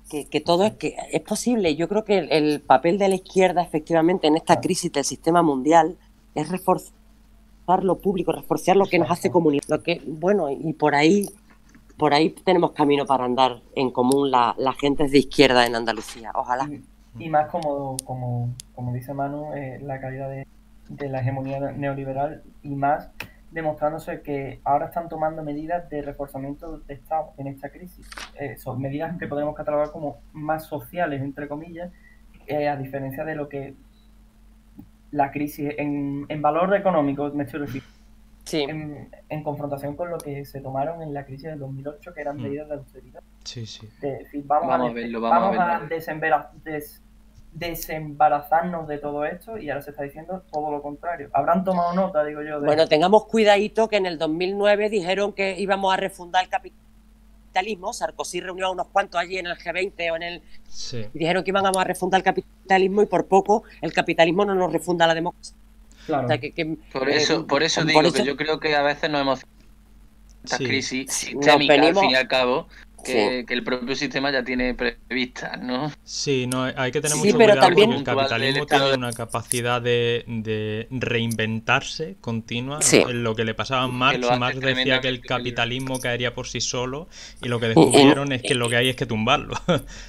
[0.10, 1.76] Que, que todo es que es posible.
[1.76, 5.42] Yo creo que el, el papel de la izquierda, efectivamente, en esta crisis del sistema
[5.42, 5.98] mundial
[6.36, 6.94] es reforzar
[7.84, 9.64] lo público, reforzar lo que nos hace comunidad.
[9.68, 11.30] Lo que, bueno, y por ahí,
[12.04, 16.34] por ahí tenemos camino para andar en común la, la gente de izquierda en Andalucía.
[16.36, 16.70] Ojalá.
[17.18, 20.46] Y más como, como, como dice Manu, eh, la caída de,
[20.90, 23.10] de la hegemonía neoliberal y más
[23.52, 28.06] demostrándose que ahora están tomando medidas de reforzamiento de Estado en esta crisis.
[28.38, 31.90] Eh, son medidas que podemos catalogar como más sociales, entre comillas,
[32.48, 33.76] eh, a diferencia de lo que
[35.12, 37.93] la crisis en, en valor económico, me estoy refiriendo,
[38.46, 42.22] Sí, en, en confrontación con lo que se tomaron en la crisis del 2008, que
[42.22, 42.42] eran Mm.
[42.42, 43.22] medidas de austeridad.
[43.46, 43.88] Sí, sí.
[44.02, 45.80] de decir, vamos, Vamos a, a verlo, vamos a
[46.20, 46.46] verlo.
[46.64, 47.02] des-
[47.54, 51.30] desembarazarnos de todo esto y ahora se está diciendo todo lo contrario.
[51.34, 55.60] Habrán tomado nota, digo yo, de Bueno, tengamos cuidadito que en el 2009 dijeron que
[55.60, 57.94] íbamos a refundar el capitalismo.
[57.94, 61.06] Sarkozy reunió a unos cuantos allí en el G20 o en el Sí.
[61.14, 64.74] y dijeron que iban a refundar el capitalismo y por poco el capitalismo no nos
[64.74, 65.56] refunda la democracia.
[66.06, 68.36] Claro, O sea, que, que- Por eh, eso, por eso por digo eso- que yo
[68.38, 69.40] creo que a veces nos hemos
[70.44, 70.66] estas Sí.
[70.66, 72.68] crisis venimos- al fin y al cabo
[73.06, 73.46] que, Sí.
[73.46, 75.92] que el propio sistema ya tiene previstas, ¿no?
[76.06, 78.94] Sí, no, hay que tener Sí, mucho pero cuidado también- porque el capitalismo tiene de-
[78.94, 82.82] una capacidad de, de reinventarse continua.
[82.82, 82.98] Sí.
[83.08, 86.62] En lo que le pasaba a Marx, Marx decía que el capitalismo caería por sí
[86.62, 87.08] solo
[87.42, 89.56] y lo que descubrieron es que lo que hay es que tumbarlo.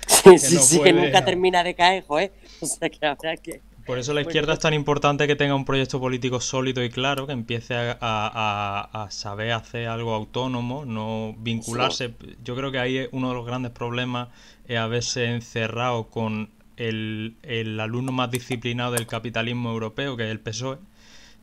[0.07, 2.33] sí, sí, no sí, que nunca termina de caer, joder.
[2.61, 3.61] O sea, que la verdad que...
[3.87, 6.83] Por eso la Bueno, izquierda pues- es tan importante que tenga un proyecto político sólido
[6.83, 12.15] y claro, que empiece a, a- a- saber hacer algo autónomo, no vincularse.
[12.43, 14.29] Yo creo que ahí es uno de los grandes problemas
[14.67, 20.41] es haberse encerrado con el, el alumno más disciplinado del capitalismo europeo, que es el
[20.41, 20.79] PSOE.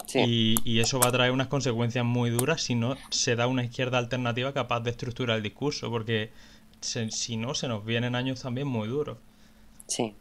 [0.07, 0.19] Sí.
[0.25, 3.63] Y, y eso va a traer unas consecuencias muy duras si no se da una
[3.63, 6.31] izquierda alternativa capaz de estructurar el discurso, porque
[6.81, 9.19] se- si no, se nos vienen años también muy duros.
[9.87, 10.15] Sí.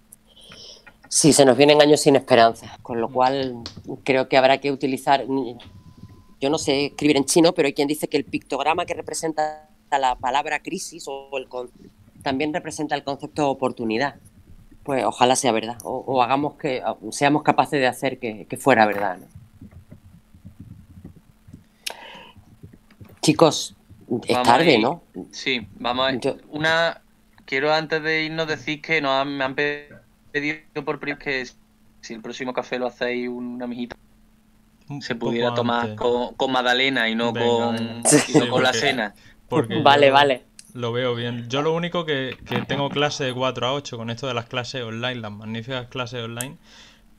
[1.13, 3.57] Sí, se nos vienen años sin esperanza, con lo cual
[4.05, 5.25] creo que habrá que utilizar,
[6.41, 9.69] yo no sé escribir en chino, pero hay quien dice que el pictograma que representa
[9.91, 11.69] la palabra crisis o el con-
[12.23, 14.15] también representa el concepto de oportunidad.
[14.85, 18.57] Pues ojalá sea verdad, o, o hagamos que o seamos capaces de hacer que, que
[18.57, 19.19] fuera verdad.
[19.19, 19.27] ¿no?
[23.21, 23.75] Chicos,
[24.27, 24.79] es Vamos tarde.
[24.79, 25.03] ¿no?
[25.33, 27.03] Sí, vamos a Yo- una
[27.47, 30.00] quiero antes de irnos decir que nos han, me han pedido
[30.85, 31.47] por primera que
[32.01, 33.97] si el próximo café lo hacéis una mijita
[34.89, 37.93] Un se pudiera tomar con, con magdalena y no Venga, con, venga.
[38.29, 39.15] y no Sí, con la cena.
[39.49, 40.45] porque Vale, vale.
[40.73, 41.49] Lo veo bien.
[41.49, 44.47] Yo lo único que, que tengo clase de 4 a 8 con esto de las
[44.47, 46.57] clases online, las magníficas clases online.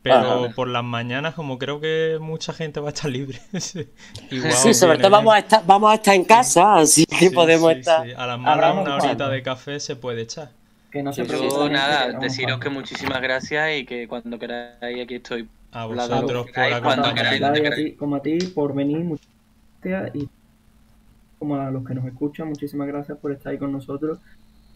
[0.02, 0.56] Pero Ajá.
[0.56, 3.40] por las mañanas, como creo que mucha gente va a estar libre.
[3.60, 3.88] sí,
[4.32, 7.30] igual Sí, sobre todo vamos a estar, vamos a estar en casa, así que Sí,
[7.30, 8.08] podemos sí, estar.
[8.08, 8.14] sí.
[8.18, 10.52] A las unos una horita de café se puede echar.
[10.92, 15.48] Que no se Yo nada, deciros que muchísimas gracias y que cuando queráis aquí estoy.
[15.72, 17.14] A vosotros por queráis, cuando acompañarnos.
[17.14, 19.28] queráis, Gracias donde a ti, como a ti por venir, muchas
[19.82, 20.30] gracias y
[21.40, 24.20] como a los que nos escuchan, muchísimas gracias por estar ahí con nosotros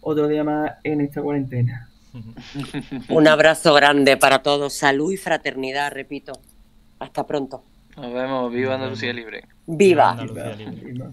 [0.02, 1.90] otro día más en esta cuarentena.
[3.10, 6.34] Un abrazo grande para todos, salud y fraternidad, repito.
[7.00, 7.64] Hasta pronto.
[7.98, 9.44] Nos vemos, viva Andalucía Libre.
[9.66, 10.12] ¡Viva!
[10.12, 11.06] Andalucía libre.